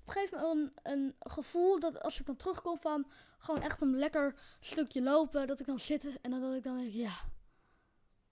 Het 0.00 0.10
geeft 0.10 0.32
me 0.32 0.38
een, 0.38 0.72
een 0.82 1.14
gevoel 1.18 1.80
dat 1.80 2.02
als 2.02 2.20
ik 2.20 2.26
dan 2.26 2.36
terugkom 2.36 2.78
van 2.78 3.10
gewoon 3.38 3.62
echt 3.62 3.80
een 3.80 3.96
lekker 3.96 4.34
stukje 4.60 5.02
lopen, 5.02 5.46
dat 5.46 5.60
ik 5.60 5.66
dan 5.66 5.78
zit 5.78 6.20
en 6.20 6.30
dan 6.30 6.40
dat 6.40 6.54
ik 6.54 6.62
dan 6.62 6.76
denk, 6.76 6.92
ja, 6.92 7.14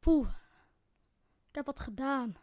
poeh, 0.01 0.29
ik 1.55 1.61
heb 1.67 1.77
wat 1.77 1.85
gedaan. 1.85 2.37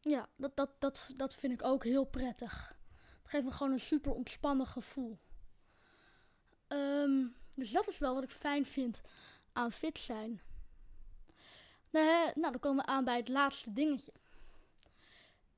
Ja, 0.00 0.28
dat, 0.36 0.56
dat, 0.56 0.70
dat, 0.78 1.12
dat 1.16 1.34
vind 1.34 1.52
ik 1.52 1.64
ook 1.64 1.84
heel 1.84 2.04
prettig. 2.04 2.78
Het 3.22 3.30
geeft 3.30 3.44
me 3.44 3.50
gewoon 3.50 3.72
een 3.72 3.80
super 3.80 4.12
ontspannen 4.12 4.66
gevoel. 4.66 5.18
Um, 6.68 7.36
dus 7.54 7.70
dat 7.70 7.88
is 7.88 7.98
wel 7.98 8.14
wat 8.14 8.22
ik 8.22 8.30
fijn 8.30 8.66
vind 8.66 9.00
aan 9.52 9.72
fit 9.72 9.98
zijn. 9.98 10.40
nou, 11.90 12.32
dan 12.34 12.58
komen 12.60 12.84
we 12.84 12.90
aan 12.90 13.04
bij 13.04 13.16
het 13.16 13.28
laatste 13.28 13.72
dingetje. 13.72 14.12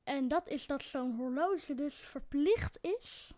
En 0.04 0.28
dat 0.28 0.48
is 0.48 0.66
dat 0.66 0.82
zo'n 0.82 1.16
horloge 1.16 1.74
dus 1.74 1.96
verplicht 1.96 2.78
is 2.80 3.32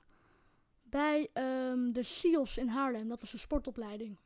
bij 0.83 1.31
um, 1.35 1.93
de 1.93 2.03
SIOS 2.03 2.57
in 2.57 2.69
Haarlem. 2.69 3.09
Dat 3.09 3.23
is 3.23 3.33
een 3.33 3.39
sportopleiding. 3.39 4.19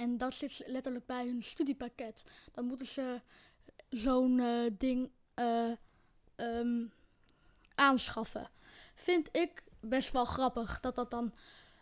En 0.00 0.18
dat 0.18 0.34
zit 0.34 0.62
letterlijk 0.66 1.06
bij 1.06 1.26
hun 1.26 1.42
studiepakket. 1.42 2.24
Dan 2.52 2.64
moeten 2.64 2.86
ze 2.86 3.20
zo'n 3.88 4.38
uh, 4.38 4.70
ding 4.78 5.10
uh, 5.34 5.70
um, 6.36 6.92
aanschaffen. 7.74 8.50
Vind 8.94 9.28
ik 9.32 9.62
best 9.80 10.12
wel 10.12 10.24
grappig 10.24 10.80
dat 10.80 10.94
dat 10.94 11.10
dan 11.10 11.34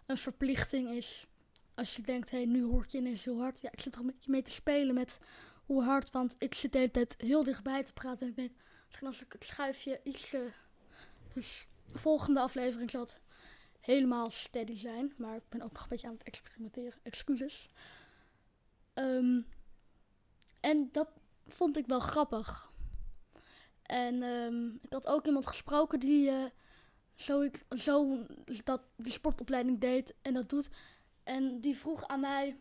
een 0.07 0.16
verplichting 0.16 0.90
is. 0.90 1.26
Als 1.74 1.96
je 1.96 2.02
denkt, 2.02 2.31
hé, 2.31 2.37
hey, 2.37 2.46
nu 2.46 2.64
hoort 2.64 2.92
je 2.92 2.98
ineens 2.98 3.24
heel 3.24 3.38
hard. 3.40 3.61
Ja, 3.61 3.72
ik 3.72 3.81
zit 3.81 3.94
er 3.94 4.00
een 4.00 4.07
beetje 4.07 4.31
mee 4.31 4.42
te 4.42 4.50
spelen 4.50 4.94
met 4.94 5.18
hoe 5.66 5.83
hard. 5.83 6.11
Want 6.11 6.35
ik 6.38 6.54
zit 6.54 6.72
de 6.72 6.78
hele 6.78 6.90
tijd 6.90 7.14
heel 7.18 7.44
dichtbij 7.44 7.83
te 7.83 7.92
praten. 7.92 8.20
En 8.20 8.28
ik 8.28 8.37
denk, 8.37 8.52
misschien 8.87 9.07
als 9.07 9.22
ik 9.22 9.33
het 9.33 9.44
schuifje 9.44 10.00
iets... 10.04 10.35
Dus 11.35 11.66
de 11.92 11.98
volgende 11.98 12.40
aflevering 12.40 12.90
zal 12.90 13.00
het 13.00 13.20
helemaal 13.81 14.31
steady 14.31 14.76
zijn. 14.76 15.14
Maar 15.16 15.37
ik 15.37 15.48
ben 15.48 15.62
ook 15.62 15.72
nog 15.72 15.83
een 15.83 15.88
beetje 15.88 16.07
aan 16.07 16.12
het 16.18 16.22
experimenteren. 16.22 16.98
Excuses. 17.02 17.68
Um, 18.99 19.47
en 20.61 20.89
dat 20.93 21.09
vond 21.47 21.77
ik 21.77 21.87
wel 21.87 22.01
grappig. 22.01 22.71
En 23.83 24.23
um, 24.23 24.79
ik 24.83 24.93
had 24.93 25.07
ook 25.07 25.27
iemand 25.27 25.47
gesproken 25.47 26.01
die 26.01 26.31
uh, 26.31 26.45
zo, 27.15 27.49
zo 27.69 28.25
dat 28.65 28.83
die 28.97 29.13
sportopleiding 29.13 29.81
deed 29.81 30.15
en 30.23 30.35
dat 30.35 30.49
doet. 30.49 30.69
En 31.25 31.61
die 31.61 31.77
vroeg 31.77 32.07
aan 32.07 32.21
mij: 32.21 32.61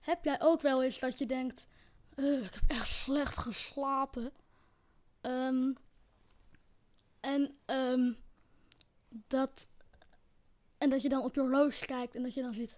Heb 0.00 0.24
jij 0.24 0.40
ook 0.40 0.60
wel 0.60 0.82
eens 0.82 0.98
dat 0.98 1.18
je 1.18 1.26
denkt: 1.26 1.66
Ik 2.14 2.54
heb 2.54 2.62
echt 2.66 2.88
slecht 2.88 3.38
geslapen? 3.38 4.32
Um, 5.22 5.76
en 7.20 7.56
dat. 9.08 9.68
En 10.78 10.90
dat 10.90 11.02
je 11.02 11.08
dan 11.08 11.22
op 11.22 11.34
je 11.34 11.40
horloge 11.40 11.86
kijkt 11.86 12.14
en 12.14 12.22
dat 12.22 12.34
je 12.34 12.42
dan 12.42 12.54
ziet: 12.54 12.76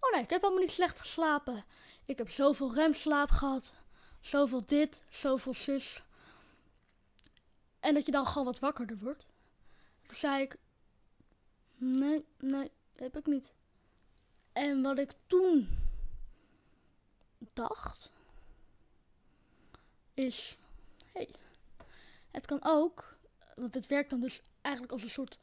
Oh 0.00 0.12
nee, 0.12 0.22
ik 0.22 0.30
heb 0.30 0.40
helemaal 0.42 0.62
niet 0.62 0.72
slecht 0.72 1.00
geslapen. 1.00 1.64
Ik 2.04 2.18
heb 2.18 2.30
zoveel 2.30 2.74
remslaap 2.74 3.30
gehad. 3.30 3.72
Zoveel 4.20 4.66
dit, 4.66 5.02
zoveel 5.08 5.54
zus. 5.54 6.02
En 7.80 7.94
dat 7.94 8.06
je 8.06 8.12
dan 8.12 8.26
gewoon 8.26 8.44
wat 8.44 8.58
wakkerder 8.58 8.98
wordt. 8.98 9.26
Toen 10.06 10.16
zei 10.16 10.42
ik: 10.42 10.56
Nee, 11.76 12.24
nee, 12.38 12.70
heb 12.96 13.16
ik 13.16 13.26
niet. 13.26 13.52
En 14.52 14.82
wat 14.82 14.98
ik 14.98 15.12
toen 15.26 15.68
dacht, 17.52 18.10
is: 20.14 20.58
hey, 21.12 21.28
het 22.30 22.46
kan 22.46 22.58
ook, 22.62 23.16
want 23.56 23.74
het 23.74 23.86
werkt 23.86 24.10
dan 24.10 24.20
dus 24.20 24.42
eigenlijk 24.60 24.92
als 24.94 25.02
een 25.02 25.10
soort 25.10 25.38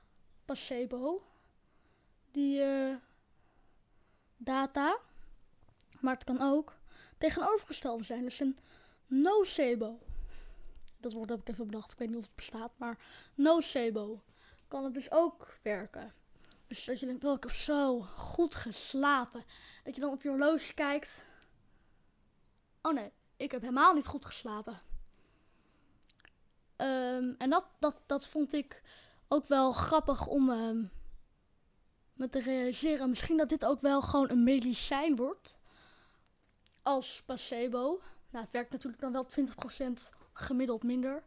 placebo, 0.46 1.24
die 2.32 2.60
uh, 2.60 2.96
data. 4.38 5.00
Maar 6.02 6.14
het 6.14 6.24
kan 6.24 6.42
ook 6.42 6.74
tegenovergestelde 7.18 8.04
zijn. 8.04 8.24
Dus 8.24 8.40
een 8.40 8.58
nocebo. 9.08 10.00
Dat 10.98 11.14
woord 11.14 11.30
heb 11.30 11.40
ik 11.40 11.50
even 11.50 11.66
bedacht. 11.66 11.92
Ik 11.92 11.98
weet 11.98 12.08
niet 12.08 12.18
of 12.18 12.26
het 12.26 12.36
bestaat. 12.36 12.72
Maar 12.78 12.98
nocebo 13.36 14.22
kan 14.68 14.84
het 14.84 14.94
dus 14.94 15.12
ook 15.12 15.54
werken. 15.62 16.14
Dus 16.68 16.86
dat 16.86 17.00
je 17.00 17.06
denkt, 17.06 17.24
oh, 17.24 17.36
ik 17.36 17.44
heb 17.44 17.52
zo 17.52 18.02
goed 18.02 18.56
geslapen. 18.56 19.44
Dat 19.84 19.96
je 19.96 20.02
dan 20.02 20.12
op 20.12 20.22
je 20.22 20.30
horloge 20.30 20.74
kijkt. 20.74 21.18
Oh 22.82 22.94
nee, 22.94 23.12
ik 23.38 23.52
heb 23.52 23.62
helemaal 23.62 23.94
niet 23.94 24.08
goed 24.08 24.26
geslapen. 24.26 24.82
Um, 26.78 27.36
en 27.38 27.50
dat, 27.50 27.66
dat, 27.80 27.96
dat 28.06 28.28
vond 28.28 28.54
ik 28.54 28.82
ook 29.28 29.48
wel 29.48 29.72
grappig 29.72 30.28
om 30.28 30.50
um, 30.50 30.92
me 32.14 32.30
te 32.30 32.42
realiseren. 32.42 33.10
Misschien 33.10 33.38
dat 33.38 33.50
dit 33.50 33.66
ook 33.66 33.82
wel 33.82 34.02
gewoon 34.02 34.30
een 34.30 34.44
medicijn 34.44 35.16
wordt. 35.16 35.56
Als 36.82 37.22
placebo. 37.26 38.02
Nou, 38.30 38.44
het 38.44 38.54
werkt 38.54 38.72
natuurlijk 38.72 39.02
dan 39.02 39.12
wel 39.12 39.28
20% 40.10 40.16
gemiddeld 40.34 40.84
minder. 40.84 41.24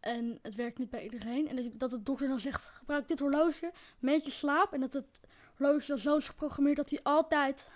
En 0.00 0.38
het 0.42 0.54
werkt 0.54 0.78
niet 0.78 0.90
bij 0.90 1.02
iedereen. 1.02 1.48
En 1.48 1.78
dat, 1.78 1.90
de 1.90 2.02
dokter 2.02 2.28
dan 2.28 2.40
zegt: 2.40 2.68
gebruik 2.68 3.08
dit 3.08 3.18
horloge, 3.18 3.72
meet 3.98 4.24
je 4.24 4.30
slaap. 4.30 4.72
En 4.72 4.80
dat 4.80 4.92
het 4.92 5.20
horloge 5.56 5.86
dan 5.86 5.98
zo 5.98 6.16
is 6.16 6.28
geprogrammeerd 6.28 6.76
dat 6.76 6.90
hij 6.90 7.00
altijd 7.02 7.70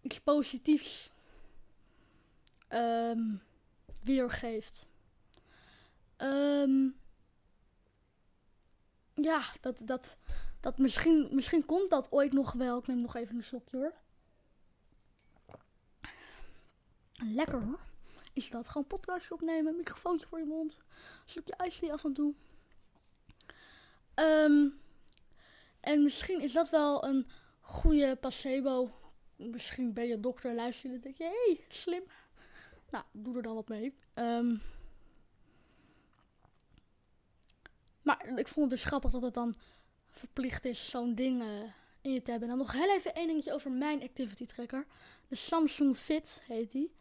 iets 0.00 0.20
positiefs 0.20 1.10
um, 2.68 3.42
weergeeft. 4.02 4.86
Um, 6.18 6.96
ja, 9.14 9.42
dat, 9.60 9.80
dat, 9.82 10.16
dat 10.60 10.78
misschien, 10.78 11.28
misschien 11.30 11.66
komt 11.66 11.90
dat 11.90 12.12
ooit 12.12 12.32
nog 12.32 12.52
wel. 12.52 12.78
Ik 12.78 12.86
neem 12.86 13.00
nog 13.00 13.16
even 13.16 13.36
een 13.36 13.42
slokje 13.42 13.76
hoor. 13.76 13.94
Lekker 17.14 17.62
hoor. 17.62 17.78
Is 18.32 18.50
dat 18.50 18.68
gewoon 18.68 18.86
podcast 18.86 19.32
opnemen, 19.32 19.76
microfoontje 19.76 20.26
voor 20.26 20.38
je 20.38 20.44
mond, 20.44 20.72
een 20.72 21.30
slokje 21.30 21.54
ijsthee 21.56 21.92
af 21.92 22.04
en 22.04 22.12
toe. 22.12 22.34
Um, 24.14 24.80
en 25.80 26.02
misschien 26.02 26.40
is 26.40 26.52
dat 26.52 26.70
wel 26.70 27.04
een 27.04 27.26
goede 27.60 28.16
placebo. 28.16 28.90
Misschien 29.36 29.92
ben 29.92 30.06
je 30.06 30.20
dokter, 30.20 30.54
luister 30.54 30.88
je 30.90 30.94
en 30.94 31.00
denk 31.00 31.16
je, 31.16 31.24
hé, 31.24 31.54
hey, 31.54 31.64
slim. 31.68 32.02
Nou, 32.90 33.04
doe 33.12 33.36
er 33.36 33.42
dan 33.42 33.54
wat 33.54 33.68
mee. 33.68 33.94
Um, 34.14 34.62
maar 38.02 38.38
ik 38.38 38.48
vond 38.48 38.70
het 38.70 38.70
dus 38.70 38.84
grappig 38.84 39.10
dat 39.10 39.22
het 39.22 39.34
dan 39.34 39.56
verplicht 40.10 40.64
is 40.64 40.90
zo'n 40.90 41.14
ding 41.14 41.42
uh, 41.42 41.62
in 42.00 42.12
je 42.12 42.22
te 42.22 42.30
hebben. 42.30 42.50
En 42.50 42.56
dan 42.56 42.66
nog 42.66 42.72
heel 42.72 42.94
even 42.94 43.14
één 43.14 43.26
dingetje 43.26 43.52
over 43.52 43.70
mijn 43.70 44.02
activity 44.02 44.46
tracker. 44.46 44.86
De 45.28 45.34
Samsung 45.34 45.96
Fit 45.96 46.42
heet 46.46 46.72
die. 46.72 46.94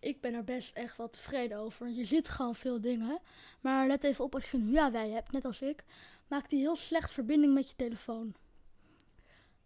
Ik 0.00 0.20
ben 0.20 0.34
er 0.34 0.44
best 0.44 0.76
echt 0.76 0.96
wel 0.96 1.10
tevreden 1.10 1.58
over. 1.58 1.88
Je 1.88 2.04
ziet 2.04 2.28
gewoon 2.28 2.54
veel 2.54 2.80
dingen. 2.80 3.18
Maar 3.60 3.86
let 3.86 4.04
even 4.04 4.24
op 4.24 4.34
als 4.34 4.50
je 4.50 4.56
een 4.56 4.68
Huawei 4.68 5.12
hebt, 5.12 5.32
net 5.32 5.44
als 5.44 5.62
ik. 5.62 5.84
Maakt 6.28 6.50
die 6.50 6.60
heel 6.60 6.76
slecht 6.76 7.12
verbinding 7.12 7.54
met 7.54 7.68
je 7.68 7.76
telefoon. 7.76 8.34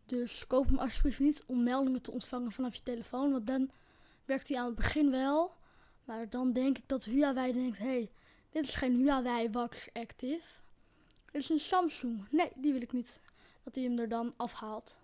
Dus 0.06 0.46
koop 0.46 0.66
hem 0.66 0.78
alsjeblieft 0.78 1.20
niet 1.20 1.44
om 1.46 1.62
meldingen 1.62 2.02
te 2.02 2.10
ontvangen 2.10 2.52
vanaf 2.52 2.74
je 2.74 2.82
telefoon. 2.82 3.32
Want 3.32 3.46
dan 3.46 3.70
werkt 4.24 4.48
hij 4.48 4.58
aan 4.58 4.66
het 4.66 4.74
begin 4.74 5.10
wel. 5.10 5.52
Maar 6.04 6.30
dan 6.30 6.52
denk 6.52 6.78
ik 6.78 6.88
dat 6.88 7.04
Huawei 7.04 7.52
denkt, 7.52 7.78
hé, 7.78 7.84
hey, 7.84 8.10
dit 8.50 8.64
is 8.64 8.74
geen 8.74 8.94
Huawei 8.94 9.50
Wax 9.50 9.88
Active. 9.92 10.46
Dit 11.32 11.42
is 11.42 11.48
een 11.48 11.58
Samsung. 11.58 12.26
Nee, 12.30 12.50
die 12.54 12.72
wil 12.72 12.82
ik 12.82 12.92
niet. 12.92 13.20
Dat 13.62 13.74
hij 13.74 13.84
hem 13.84 13.98
er 13.98 14.08
dan 14.08 14.34
afhaalt. 14.36 14.94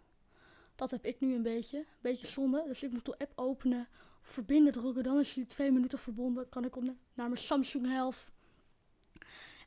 Dat 0.75 0.91
heb 0.91 1.05
ik 1.05 1.21
nu 1.21 1.35
een 1.35 1.43
beetje. 1.43 1.79
Een 1.79 1.87
beetje 2.01 2.27
zonde. 2.27 2.65
Dus 2.67 2.83
ik 2.83 2.93
moet 2.93 3.05
de 3.05 3.19
app 3.19 3.33
openen, 3.35 3.89
verbinden 4.29 4.73
drukken. 4.73 5.03
Dan 5.03 5.19
is 5.19 5.35
hij 5.35 5.45
twee 5.45 5.73
minuten 5.73 5.99
verbonden. 5.99 6.49
Kan 6.49 6.65
ik 6.65 6.77
op 6.77 6.83
naar 6.83 6.95
mijn 7.29 7.37
Samsung 7.37 7.87
Health. 7.87 8.31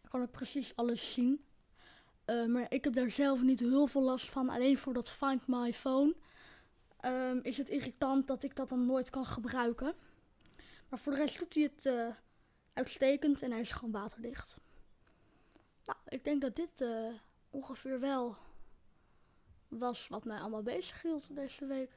Dan 0.01 0.09
kan 0.09 0.21
ik 0.21 0.31
precies 0.31 0.75
alles 0.75 1.13
zien. 1.13 1.43
Uh, 2.25 2.45
maar 2.45 2.65
ik 2.69 2.83
heb 2.83 2.93
daar 2.93 3.09
zelf 3.09 3.41
niet 3.41 3.59
heel 3.59 3.87
veel 3.87 4.01
last 4.01 4.29
van. 4.29 4.49
Alleen 4.49 4.77
voor 4.77 4.93
dat 4.93 5.09
Find 5.09 5.47
My 5.47 5.73
Phone 5.73 6.15
um, 7.05 7.39
is 7.43 7.57
het 7.57 7.69
irritant 7.69 8.27
dat 8.27 8.43
ik 8.43 8.55
dat 8.55 8.69
dan 8.69 8.85
nooit 8.85 9.09
kan 9.09 9.25
gebruiken. 9.25 9.93
Maar 10.89 10.99
voor 10.99 11.11
de 11.11 11.17
rest 11.17 11.39
doet 11.39 11.53
hij 11.53 11.63
het 11.63 11.85
uh, 11.85 12.07
uitstekend 12.73 13.41
en 13.41 13.51
hij 13.51 13.59
is 13.59 13.71
gewoon 13.71 13.91
waterdicht. 13.91 14.57
Nou, 15.83 15.99
ik 16.07 16.23
denk 16.23 16.41
dat 16.41 16.55
dit 16.55 16.81
uh, 16.81 17.13
ongeveer 17.49 17.99
wel 17.99 18.35
was 19.67 20.07
wat 20.07 20.23
mij 20.25 20.39
allemaal 20.39 20.63
bezig 20.63 21.01
hield 21.01 21.35
deze 21.35 21.65
week. 21.65 21.91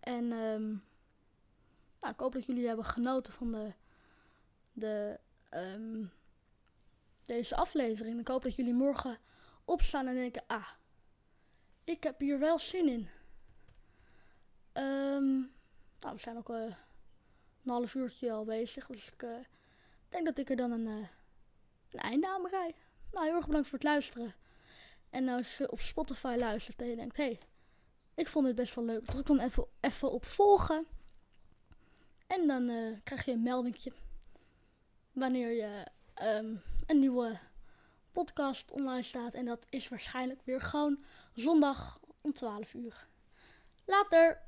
En 0.00 0.32
um, 0.32 0.82
nou, 2.00 2.12
ik 2.12 2.20
hoop 2.20 2.32
dat 2.32 2.46
jullie 2.46 2.66
hebben 2.66 2.84
genoten 2.84 3.32
van 3.32 3.52
de, 3.52 3.72
de 4.72 5.18
um, 5.54 6.12
deze 7.24 7.56
aflevering. 7.56 8.20
Ik 8.20 8.28
hoop 8.28 8.42
dat 8.42 8.56
jullie 8.56 8.74
morgen 8.74 9.18
opstaan 9.64 10.06
en 10.06 10.14
denken: 10.14 10.42
ah, 10.46 10.68
ik 11.84 12.02
heb 12.02 12.20
hier 12.20 12.38
wel 12.38 12.58
zin 12.58 12.88
in. 12.88 13.08
Um, 14.72 15.52
nou, 16.00 16.14
we 16.14 16.20
zijn 16.20 16.36
ook 16.36 16.50
uh, 16.50 16.62
een 17.64 17.70
half 17.70 17.94
uurtje 17.94 18.32
al 18.32 18.44
bezig. 18.44 18.86
Dus 18.86 19.12
ik 19.12 19.22
uh, 19.22 19.36
denk 20.08 20.24
dat 20.24 20.38
ik 20.38 20.50
er 20.50 20.56
dan 20.56 20.70
een, 20.70 20.86
uh, 20.86 21.08
een 21.90 22.00
einde 22.00 22.28
aan 22.28 22.42
bereid. 22.42 22.76
Nou, 23.12 23.26
heel 23.26 23.36
erg 23.36 23.46
bedankt 23.46 23.68
voor 23.68 23.78
het 23.78 23.88
luisteren. 23.88 24.34
En 25.10 25.28
als 25.28 25.58
je 25.58 25.70
op 25.70 25.80
Spotify 25.80 26.36
luistert 26.38 26.80
en 26.80 26.88
je 26.88 26.96
denkt: 26.96 27.16
hé, 27.16 27.24
hey, 27.24 27.40
ik 28.14 28.28
vond 28.28 28.46
dit 28.46 28.54
best 28.54 28.74
wel 28.74 28.84
leuk. 28.84 29.04
Druk 29.04 29.26
dan 29.26 29.38
even, 29.38 29.66
even 29.80 30.10
op 30.10 30.24
volgen. 30.24 30.86
En 32.28 32.46
dan 32.46 32.70
krijg 33.04 33.24
je 33.24 33.32
een 33.32 33.42
meldingje 33.42 33.92
wanneer 35.12 35.52
je 35.52 35.86
um, 36.22 36.62
een 36.86 36.98
nieuwe 36.98 37.38
podcast 38.12 38.70
online 38.70 39.02
staat. 39.02 39.34
En 39.34 39.44
dat 39.44 39.66
is 39.70 39.88
waarschijnlijk 39.88 40.40
weer 40.44 40.60
gewoon 40.60 41.04
zondag 41.34 42.00
om 42.20 42.32
12 42.32 42.74
uur. 42.74 43.06
Later! 43.84 44.47